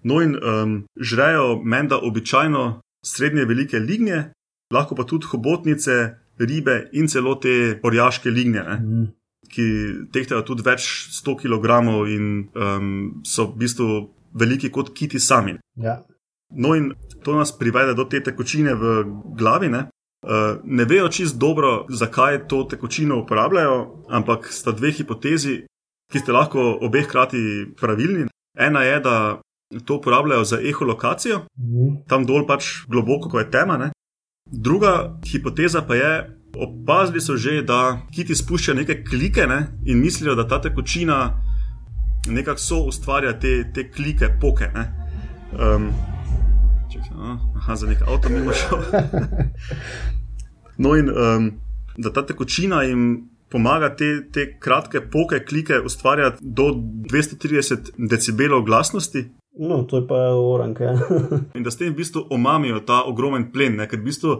No, 0.03 0.21
in 0.21 0.35
um, 0.37 0.75
žrejo 0.97 1.61
menda 1.63 1.97
običajno 1.97 2.81
srednje 3.05 3.45
velike 3.45 3.79
lignje, 3.79 4.31
lahko 4.73 4.95
pa 4.95 5.03
tudi 5.03 5.27
hobotnice, 5.31 6.15
ribe 6.39 6.89
in 6.93 7.07
celo 7.07 7.35
te 7.35 7.79
orjaške 7.83 8.29
lignje, 8.29 8.63
ne? 8.63 8.79
Mhm. 8.79 9.05
ki 9.45 9.65
tehtajo 10.11 10.41
tudi 10.41 10.63
več 10.65 10.85
100 11.13 11.35
kg 11.37 11.77
in 12.11 12.49
um, 12.57 12.87
so 13.23 13.45
v 13.45 13.61
bistvu 13.61 13.85
veliki 14.33 14.71
kot 14.73 14.89
kiti 14.97 15.19
sami. 15.21 15.53
Ja. 15.77 16.01
No, 16.55 16.75
in 16.75 16.93
to 17.23 17.35
nas 17.35 17.51
privede 17.57 17.93
do 17.93 18.05
te 18.05 18.23
tekočine 18.23 18.73
v 18.73 19.03
glavi. 19.37 19.69
Ne, 19.69 19.87
uh, 20.23 20.59
ne 20.63 20.85
vejo 20.85 21.09
čist 21.09 21.37
dobro, 21.37 21.85
zakaj 21.89 22.47
to 22.47 22.63
tekočino 22.63 23.19
uporabljajo, 23.23 24.05
ampak 24.09 24.47
sta 24.53 24.71
dve 24.71 24.91
hipotezi, 24.91 25.65
ki 26.11 26.19
ste 26.19 26.31
lahko 26.31 26.77
obe 26.81 27.01
hkrati 27.03 27.73
pravilni. 27.81 28.27
Ena 28.57 28.83
je, 28.83 28.99
da 28.99 29.15
to 29.85 29.95
uporabljajo 29.95 30.43
za 30.45 30.57
eholokacijo, 30.61 31.41
Mhm. 31.59 32.07
tam 32.07 32.25
dol 32.25 32.47
pač 32.47 32.85
globoko, 32.87 33.29
ko 33.29 33.39
je 33.39 33.51
tema. 33.51 33.77
Ne. 33.77 33.91
Druga 34.51 35.19
hipoteza 35.25 35.81
pa 35.81 35.95
je, 35.95 36.11
opazili 36.55 37.21
so 37.21 37.35
že, 37.37 37.61
da 37.61 37.99
kiti 38.15 38.35
spuščajo 38.35 38.75
neke 38.77 39.03
klike 39.03 39.47
ne, 39.47 39.67
in 39.85 39.99
mislijo, 39.99 40.35
da 40.35 40.47
ta 40.47 40.61
tekočina 40.61 41.41
nekako 42.27 42.59
so 42.59 42.75
ustvarja 42.87 43.33
te, 43.39 43.71
te 43.73 43.91
klike, 43.91 44.29
poke. 44.41 44.69
Ne. 44.75 44.85
Um, 45.59 45.89
čakaj, 47.03 47.17
a, 47.19 47.37
aha, 47.55 47.75
za 47.75 47.87
nek 47.87 48.01
avto 48.07 48.29
mimo 48.29 48.53
šel. 48.53 48.83
No, 50.77 50.95
in 50.95 51.07
um, 51.09 51.51
da 51.97 52.11
ta 52.11 52.25
tekočina 52.25 52.81
jim 52.83 53.29
pomaga 53.51 53.93
te, 53.95 54.25
te 54.31 54.59
kratke 54.59 55.01
poke, 55.11 55.39
klike 55.45 55.79
ustvarjati 55.79 56.37
do 56.41 56.63
230 56.73 57.91
decibelov 58.09 58.65
glasnosti, 58.67 59.29
No, 59.59 59.83
to 59.83 59.97
je 59.97 60.07
pa 60.07 60.15
oranka. 60.35 60.83
Ja. 60.83 60.95
in 61.55 61.63
da 61.63 61.71
s 61.71 61.77
tem 61.79 61.93
v 61.93 62.01
bistvu 62.01 62.25
omamijo 62.29 62.79
ta 62.83 63.03
ogromen 63.07 63.51
plen. 63.51 63.77
Ne? 63.79 63.87
Ker 63.87 64.01
v 64.01 64.09
bistvu 64.09 64.33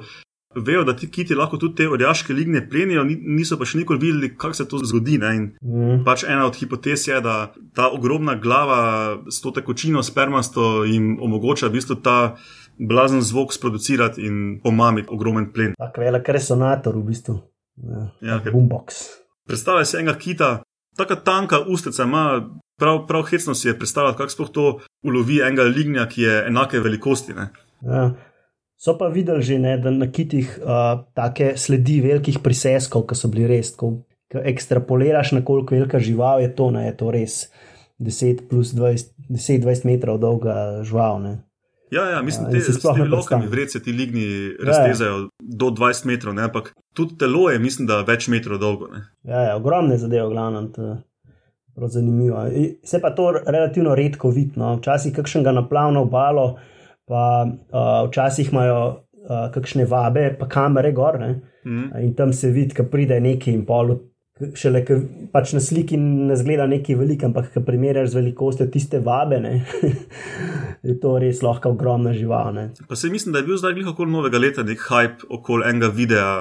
vejo, 0.58 0.84
da 0.84 0.96
ti 0.96 1.08
kiti 1.08 1.36
lahko 1.36 1.58
tudi 1.58 1.76
te 1.76 1.90
orjaške 1.90 2.34
ligne 2.34 2.70
plenijo, 2.70 3.04
ni- 3.04 3.16
niso 3.18 3.58
pa 3.58 3.66
še 3.66 3.78
nikoli 3.78 4.00
videli, 4.00 4.38
kako 4.38 4.54
se 4.54 4.68
to 4.68 4.78
zgodi. 4.80 5.18
Ne? 5.18 5.36
In 5.36 5.44
Mhm. 5.64 6.04
pač 6.04 6.24
ena 6.24 6.46
od 6.46 6.56
hipotez 6.56 7.08
je, 7.08 7.22
da 7.22 7.36
ta 7.74 7.90
ogromna 7.90 8.36
glava 8.36 8.80
s 9.28 9.42
to 9.42 9.52
tekočino 9.52 10.04
spermasto 10.04 10.84
jim 10.84 11.18
omogoča 11.22 11.68
v 11.68 11.72
bistvu 11.72 11.96
ta 11.96 12.36
blazen 12.80 13.22
zvok 13.22 13.54
sproducirati 13.54 14.22
in 14.22 14.60
omamiti 14.64 15.08
ogromen 15.12 15.52
plen. 15.54 15.74
Tak 15.78 15.98
velik 15.98 16.30
resonator 16.30 16.96
v 16.96 17.04
bistvu. 17.04 17.42
Ja, 17.78 18.12
Ja, 18.22 18.52
Boombox. 18.52 18.94
Predstavljaj 19.48 19.86
si 19.86 19.98
enega 19.98 20.18
kita, 20.18 20.62
Taka 20.98 21.16
tanka 21.16 21.60
ustica 21.60 22.04
ima, 22.04 22.50
prav, 22.80 23.08
prav 23.08 23.24
hecno 23.24 23.54
si 23.54 23.68
je 23.68 23.78
predstavljati, 23.78 24.18
kako 24.18 24.30
sploh 24.30 24.50
to 24.50 24.80
ulovi 25.04 25.42
enega 25.42 25.64
lignja, 25.64 26.08
ki 26.08 26.22
je 26.22 26.46
enake 26.48 26.80
velikosti. 26.80 27.34
Ja. 27.84 28.12
So 28.86 28.94
pa 28.98 29.08
videli 29.10 29.42
že, 29.42 29.58
ne, 29.58 29.78
da 29.82 29.90
na 29.90 30.06
kitih 30.12 30.60
uh, 30.62 31.00
take 31.18 31.56
sledi 31.58 32.04
velikih 32.06 32.38
priseskov, 32.46 33.08
ki 33.10 33.18
so 33.18 33.32
bili 33.34 33.48
res. 33.50 33.74
Ko 33.74 34.06
ekstrapoliraš, 34.30 35.32
na 35.34 35.42
koliko 35.46 35.74
velika 35.74 35.98
žival 36.00 36.44
je 36.44 36.52
to, 36.54 36.70
ne, 36.76 36.86
je 36.86 36.94
to 37.00 37.10
res 37.10 37.48
10 37.98 38.46
plus 38.50 38.76
20, 38.78 39.10
10-20 39.32 39.90
metrov 39.90 40.20
dolga 40.22 40.84
žival. 40.86 41.18
Ne. 41.24 41.34
Ja, 41.94 42.04
ja, 42.10 42.22
mislim, 42.22 42.52
da 42.52 42.62
se 42.62 42.74
sploh 42.76 42.98
ne 43.00 43.08
lokami 43.10 43.48
vredce 43.48 43.80
ti 43.82 43.94
ligni 43.94 44.26
raztezajo 44.60 45.12
ja, 45.12 45.18
ja. 45.24 45.28
do 45.40 45.72
20 45.74 46.06
metrov, 46.06 46.36
ne, 46.38 46.46
ampak 46.46 46.74
tudi 46.94 47.18
telo 47.18 47.50
je, 47.50 47.60
mislim, 47.62 47.88
da 47.90 48.02
več 48.06 48.28
metrov 48.30 48.60
dolgo. 48.62 48.92
Ne. 48.94 49.06
Ja, 49.24 49.48
ja, 49.50 49.58
ogromne 49.58 49.98
zadeve, 49.98 50.30
glavno. 50.30 50.68
Zanimivo. 51.76 52.46
Se 52.88 53.02
pa 53.02 53.10
to 53.12 53.32
relativno 53.36 53.96
redko 53.96 54.30
vidno. 54.32 54.78
Včasih 54.78 55.12
kakšnega 55.16 55.52
naplavno 55.52 56.06
obalo, 56.06 56.46
pa 57.08 57.46
uh, 57.46 58.10
včasih 58.10 58.52
imajo 58.52 58.82
uh, 58.90 59.48
kakšne 59.54 59.86
vabe, 59.86 60.30
pa 60.40 60.50
kamere 60.50 60.92
gor. 60.92 61.20
Mm. 61.66 61.92
In 62.02 62.14
tam 62.18 62.34
se 62.34 62.52
vidi, 62.52 62.74
da 62.78 62.84
pride 62.84 63.20
neki 63.22 63.54
in 63.54 63.66
pol 63.66 63.96
šele 64.36 64.82
ki 64.84 64.96
pač 65.32 65.54
na 65.56 65.62
sliki 65.64 65.96
ne 66.00 66.36
zgleda 66.36 66.66
neki 66.68 66.98
velik, 67.00 67.24
ampak 67.24 67.54
ki 67.54 67.62
primerjaš 67.64 68.12
z 68.12 68.20
velikostjo 68.20 68.68
tiste 68.72 69.00
vabene, 69.04 69.62
je 70.88 70.96
to 71.00 71.14
res 71.24 71.40
lahko 71.46 71.72
ogromna 71.72 72.12
žival. 72.16 72.52
Ne. 72.56 72.66
Pa 72.90 73.00
se 73.00 73.10
mislim, 73.10 73.32
da 73.34 73.40
je 73.40 73.48
bil 73.48 73.60
zdaj 73.62 73.78
glih 73.78 73.94
okoli 73.94 74.12
novega 74.12 74.42
leta 74.42 74.66
nek 74.68 74.84
hype 74.90 75.30
okoli 75.32 75.70
enega 75.70 75.88
videa, 75.88 76.34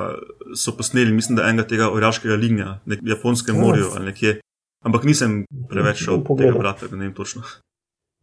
so 0.58 0.74
posneli, 0.74 1.14
mislim, 1.14 1.38
da 1.38 1.46
enega 1.50 1.68
tega 1.70 1.92
oraškega 1.94 2.38
linja, 2.40 2.80
nek 2.90 3.04
japonskem 3.06 3.62
morju 3.62 3.94
ali 3.94 4.10
nekje. 4.10 4.40
Ampak 4.84 5.06
nisem 5.08 5.44
preveč 5.70 6.02
šel 6.04 6.24
po 6.26 6.34
tega 6.36 6.58
brata, 6.58 6.90
da 6.90 6.98
ne 6.98 7.06
vem 7.06 7.14
točno. 7.14 7.46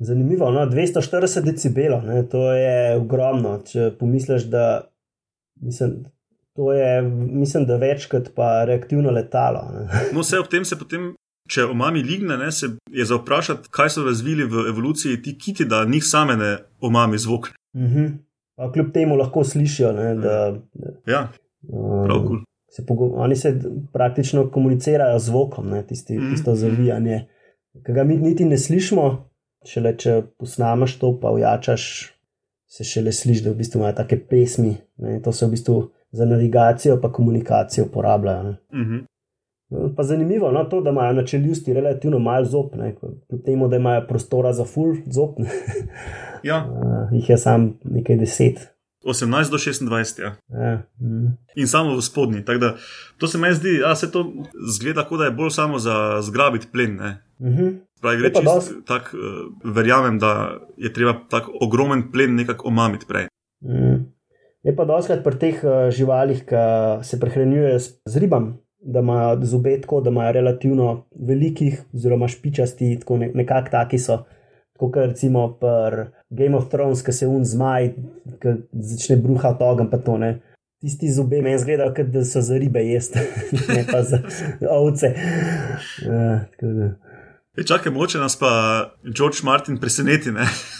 Zanimivo, 0.01 0.49
no, 0.51 0.65
240 0.65 1.45
decibelov, 1.45 2.07
to 2.31 2.47
je 2.53 2.95
ogromno. 2.97 3.59
Če 3.65 3.91
pomisliš, 3.99 4.47
da 4.49 4.63
mislim, 5.61 5.99
To 6.55 6.73
je, 6.73 7.01
mislim, 7.31 7.65
da 7.65 7.75
večkrat 7.75 8.31
pa 8.35 8.65
reaktivno 8.65 9.11
letalo. 9.11 9.61
no, 10.13 10.19
vse 10.19 10.39
ob 10.39 10.47
tem 10.51 10.65
se 10.65 10.75
potem, 10.75 11.13
če 11.49 11.63
omami 11.63 12.03
ligne, 12.03 12.37
ne, 12.37 12.51
se 12.51 12.73
je 12.91 13.05
za 13.05 13.15
vprašati, 13.15 13.71
kaj 13.71 13.89
so 13.95 14.03
razvili 14.03 14.43
v 14.43 14.67
evoluciji 14.69 15.21
ti 15.21 15.37
kiti, 15.37 15.65
da 15.65 15.85
njih 15.85 16.03
same 16.05 16.35
ne 16.37 16.57
omami 16.81 17.17
zvok. 17.17 17.47
Uh 17.73 17.81
mhm. 17.81 17.97
-huh. 17.97 18.73
Kljub 18.73 18.91
temu 18.93 19.15
lahko 19.15 19.43
slišijo. 19.43 19.91
Ne, 19.91 20.15
da, 20.15 20.55
ja, 21.07 21.31
prav 22.05 22.19
kul. 22.19 22.27
Cool. 22.27 22.39
Se 22.69 22.83
oni 23.15 23.35
se 23.35 23.59
praktično 23.93 24.49
komunicirajo 24.51 25.19
z 25.19 25.25
zvokom, 25.25 25.69
ne, 25.69 25.87
tisti, 25.87 26.19
mm. 26.19 26.29
tisto 26.31 26.55
zavijanje, 26.55 27.27
ki 27.85 27.93
ga 27.93 28.03
mi 28.03 28.17
niti 28.17 28.45
ne 28.45 28.57
slišimo, 28.57 29.30
šele 29.67 29.95
če 29.97 30.21
posnameš 30.39 30.97
to, 30.99 31.13
pa 31.21 31.31
vjačaš, 31.35 31.85
se 32.71 32.83
šele 32.87 33.11
slišiš, 33.11 33.43
da 33.45 33.51
v 33.51 33.59
bistvu 33.61 33.81
imajo 33.81 33.97
take 34.01 34.19
pesmi. 34.29 34.75
Ne, 35.03 35.19
to 35.21 35.31
se 35.31 35.45
v 35.45 35.55
bistvu 35.55 35.79
za 36.11 36.25
navigacijo 36.25 36.99
in 37.03 37.11
komunikacijo 37.11 37.85
uporabljajo. 37.85 38.55
Uh 38.73 38.79
mhm. 38.79 38.93
-huh. 38.93 39.07
Pa 39.95 40.03
zanimivo 40.03 40.47
je 40.47 40.53
no, 40.53 40.63
to, 40.63 40.81
da 40.81 40.89
imajo 40.89 41.13
na 41.13 41.25
čeljusti 41.25 41.73
relativno 41.73 42.19
malo 42.19 42.45
zob, 42.45 42.71
kljub 42.99 43.43
temu, 43.45 43.67
da 43.67 43.75
imajo 43.75 44.07
prostora 44.07 44.53
za 44.53 44.65
full 44.65 44.95
zob. 45.05 45.29
ja. 46.49 46.67
uh, 46.69 47.13
jih 47.13 47.29
je 47.29 47.37
sam 47.37 47.79
nekaj 47.83 48.17
deset. 48.17 48.71
18 49.05 49.51
do 49.51 49.57
26. 49.57 50.21
Ja. 50.21 50.35
Ja, 50.49 50.81
mm. 50.99 51.37
In 51.55 51.67
samo 51.67 51.95
v 51.95 52.01
spodnji. 52.01 52.41
Da, 52.41 52.75
to 53.17 53.27
se 53.27 53.37
mi 53.37 53.53
zdi, 53.53 53.79
da 53.79 53.95
se 53.95 54.11
to 54.11 54.33
zgleda, 54.73 55.03
kot 55.03 55.19
da 55.19 55.25
je 55.25 55.31
bolj 55.31 55.49
samo 55.49 55.79
za 55.79 56.21
zgrabiti 56.21 56.67
plen. 56.71 56.91
Mm 57.39 57.47
-hmm. 57.47 57.77
Pravi, 58.01 58.17
gre 58.17 58.31
čist, 58.33 58.73
tak, 58.89 59.11
uh, 59.13 59.51
verjamem, 59.63 60.17
da 60.19 60.57
je 60.77 60.89
treba 60.93 61.13
tako 61.29 61.53
ogromen 61.61 62.07
plen 62.11 62.35
nekako 62.35 62.67
omamiti 62.67 63.05
prej. 63.05 63.27
Mm. 63.61 64.09
Je 64.65 64.73
pa 64.77 64.85
doskrat 64.85 65.23
pri 65.25 65.37
teh 65.41 65.61
uh, 65.65 65.89
živalih, 65.93 66.41
ki 66.45 66.65
se 67.05 67.19
prehranjujejo 67.21 67.79
z 67.81 68.21
ribami, 68.21 68.55
da 68.81 68.99
imajo 69.05 69.45
zobe 69.45 69.75
tako, 69.81 70.01
da 70.01 70.09
imajo 70.09 70.31
relativno 70.37 70.87
velikih, 71.13 71.81
oziroma 71.93 72.27
špičasti, 72.27 72.95
tako 73.01 73.17
ne, 73.21 73.31
nekako 73.33 73.71
taki 73.71 74.01
so. 74.01 74.23
Kot 74.81 74.95
recimo 74.97 75.43
pri 75.61 76.07
Game 76.29 76.57
of 76.57 76.69
Thrones, 76.69 77.03
ki 77.05 77.13
se 77.13 77.27
un 77.29 77.45
zmaj, 77.45 77.91
ki 78.41 78.55
začne 78.73 79.19
bruhati 79.21 79.61
ogen, 79.63 79.91
pa 79.91 80.01
to 80.01 80.17
ne. 80.17 80.39
Tisti 80.81 81.11
zobe 81.13 81.43
meni 81.45 81.61
zgledajo, 81.61 81.93
kot 81.93 82.09
da 82.09 82.25
so 82.25 82.41
za 82.41 82.57
ribe 82.57 82.81
jesti, 82.81 83.21
ne 83.75 83.85
pa 83.85 84.01
za 84.01 84.23
ovce. 84.73 85.13
Uh, 86.01 87.10
Čakaj, 87.57 87.91
moče 87.91 88.19
nas 88.19 88.39
pa 88.39 88.51
George 89.03 89.37
Martin 89.43 89.77
preseneti. 89.77 90.29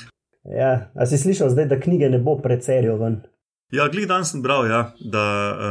ja, 0.59 0.91
a 0.95 1.05
si 1.05 1.17
slišal 1.17 1.49
zdaj, 1.49 1.65
da 1.65 1.79
knjige 1.79 2.09
ne 2.09 2.19
bo 2.19 2.37
pred 2.39 2.63
serijo 2.63 2.95
ven? 2.97 3.21
Ja, 3.71 3.87
glej, 3.91 4.07
danes 4.07 4.31
sem 4.31 4.41
bral, 4.41 4.67
ja, 4.67 4.81
da 4.99 5.25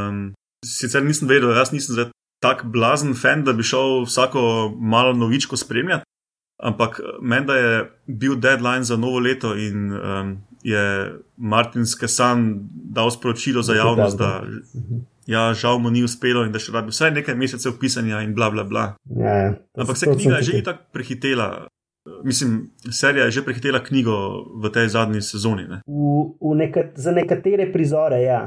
um, 0.09 0.21
sicer 0.65 1.05
nisem 1.05 1.29
vedel, 1.29 1.53
jaz 1.57 1.73
nisem 1.73 1.97
zdaj 1.97 2.11
tako 2.41 2.69
blazen 2.73 3.15
fan, 3.17 3.45
da 3.45 3.53
bi 3.53 3.65
šel 3.65 4.05
vsako 4.05 4.43
malo 4.77 5.13
novičko 5.13 5.57
spremljati, 5.57 6.05
ampak 6.63 7.01
meni 7.21 7.47
da 7.47 7.57
je 7.57 7.91
bil 8.07 8.37
deadline 8.37 8.85
za 8.85 8.97
novo 8.97 9.19
leto 9.19 9.55
in 9.57 9.93
um, 9.93 10.39
je 10.63 11.13
Martin 11.37 11.87
Skesan 11.87 12.69
dal 12.73 13.11
sporočilo 13.11 13.63
za 13.63 13.75
javnost, 13.75 14.19
da 14.19 14.43
ja, 15.26 15.50
žal 15.54 15.78
mu 15.78 15.90
ni 15.90 16.04
uspelo 16.04 16.44
in 16.46 16.52
da 16.52 16.62
še 16.62 16.72
rabi 16.72 16.94
vsaj 16.94 17.12
nekaj 17.18 17.37
mesecev 17.37 17.76
pisanja 17.80 18.22
in 18.24 18.35
bla 18.35 18.50
bla 18.50 18.64
bla. 18.64 18.87
Ja, 19.16 19.35
ja. 19.44 19.52
ampak 19.76 19.96
se 19.96 20.09
knjiga 20.09 20.40
je 20.40 20.48
že 20.52 20.62
tako 20.64 20.88
prehitela. 20.92 21.66
Mislim, 22.24 22.70
serija 22.90 23.28
je 23.28 23.37
že 23.38 23.44
prehitela 23.44 23.83
knjigo 23.85 24.14
v 24.62 24.70
tej 24.72 24.88
zadnji 24.88 25.20
sezoni. 25.22 25.68
Ne? 25.68 25.83
V, 25.87 26.33
v 26.40 26.54
nekat, 26.56 26.96
za 26.96 27.12
nekatere 27.12 27.68
prizore, 27.72 28.22
ja, 28.24 28.46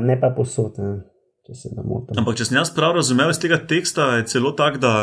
ne 0.00 0.16
pa 0.20 0.32
posod. 0.32 0.80
Ne. 0.80 1.04
Če 1.46 1.70
Ampak, 2.18 2.34
če 2.34 2.48
sem 2.48 2.56
jaz 2.58 2.72
prav 2.74 2.96
razumel 2.96 3.30
iz 3.30 3.38
tega 3.38 3.60
teksta, 3.62 4.16
je 4.18 4.24
celo 4.32 4.50
tako, 4.58 4.80
da, 4.82 4.94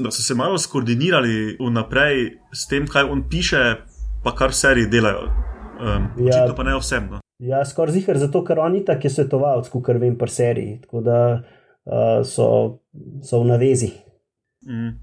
da 0.00 0.12
so 0.14 0.24
se 0.24 0.32
malo 0.38 0.56
skoordinirali 0.56 1.58
vnaprej 1.60 2.38
s 2.56 2.64
tem, 2.70 2.86
kaj 2.88 3.10
on 3.12 3.26
piše, 3.28 3.82
pa 4.24 4.32
kar 4.32 4.56
seriji 4.56 4.88
delajo. 4.88 5.28
Um, 5.78 6.10
ja, 6.26 6.46
to 6.50 6.56
pa 6.58 6.66
ne 6.66 6.74
vsem. 6.78 7.08
No. 7.10 7.20
Ja, 7.38 7.62
skoraj 7.66 7.94
zihar, 7.94 8.18
zato 8.18 8.42
ker 8.44 8.58
on 8.58 8.74
itak 8.74 9.04
je 9.04 9.10
svetovalec, 9.14 9.70
kar 9.84 9.98
vem, 10.02 10.16
pri 10.18 10.30
seriji. 10.30 10.80
Tako 10.82 11.02
da 11.06 11.18
uh, 11.38 12.26
so, 12.26 12.48
so 13.22 13.42
v 13.42 13.50
navezi. 13.52 13.92
Mm. 14.66 14.96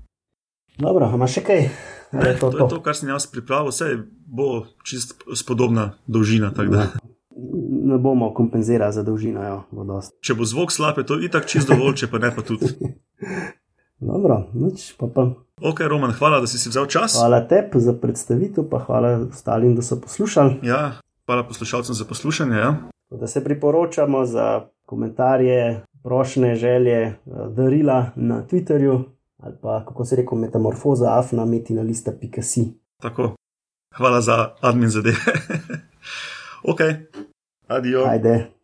Dobro, 0.83 1.07
imaš 1.15 1.39
še 1.39 1.43
kaj? 1.47 1.61
Ne, 2.15 2.33
to, 2.39 2.51
to 2.51 2.59
je 2.59 2.67
to, 2.69 2.81
kar 2.83 2.95
sem 2.95 3.09
jaz 3.09 3.27
pripravil, 3.31 3.71
vse 3.71 3.95
bo 4.27 4.65
čist 4.87 5.15
spodobna 5.35 5.93
dolžina. 6.07 6.51
Ne 6.55 7.97
bomo 7.99 8.33
kompenzirali 8.35 8.93
za 8.93 9.03
dolžino. 9.03 9.43
Jo, 9.43 9.99
če 10.23 10.35
bo 10.35 10.47
zvok 10.47 10.75
slab, 10.75 10.99
je 10.99 11.07
to 11.07 11.19
itak 11.23 11.47
čist 11.51 11.71
dovolj, 11.71 11.95
če 12.03 12.11
pa 12.11 12.19
ne 12.23 12.31
pa 12.35 12.43
tudi. 12.43 12.71
Dobro, 14.11 14.43
nič, 14.53 14.91
pa 14.99 15.07
pa. 15.07 15.29
Ok, 15.61 15.79
Roman, 15.79 16.11
hvala, 16.11 16.39
da 16.39 16.47
si 16.47 16.57
si 16.57 16.69
vzel 16.69 16.85
čas. 16.85 17.15
Hvala 17.19 17.47
tebi 17.47 17.79
za 17.79 17.93
predstavitev, 17.93 18.69
pa 18.69 18.79
hvala 18.79 19.19
ostalim, 19.29 19.75
da 19.75 19.81
so 19.81 20.01
poslušali. 20.01 20.59
Ja, 20.63 20.99
hvala 21.25 21.43
poslušalcem 21.47 21.95
za 21.95 22.05
poslušanje. 22.05 22.57
Ja. 22.57 22.75
Da 23.09 23.27
se 23.27 23.43
priporočamo 23.43 24.25
za 24.25 24.67
komentarje, 24.85 25.81
prošle 26.03 26.55
želje, 26.55 27.01
eh, 27.01 27.15
darila 27.49 28.05
na 28.15 28.43
Twitterju 28.51 29.03
ali 29.45 29.55
pa 29.61 29.85
kako 29.85 30.05
se 30.05 30.15
reko, 30.15 30.35
metamorfoza, 30.35 31.19
afna, 31.19 31.45
metina 31.45 31.81
lista, 31.81 32.11
pika 32.21 32.41
si. 32.41 32.73
Tako. 33.01 33.35
Hvala 33.95 34.21
za 34.21 34.49
admin 34.61 34.89
zadeve. 34.89 35.17
ok, 36.71 36.79
adijo. 37.67 38.05
Ajde. 38.07 38.54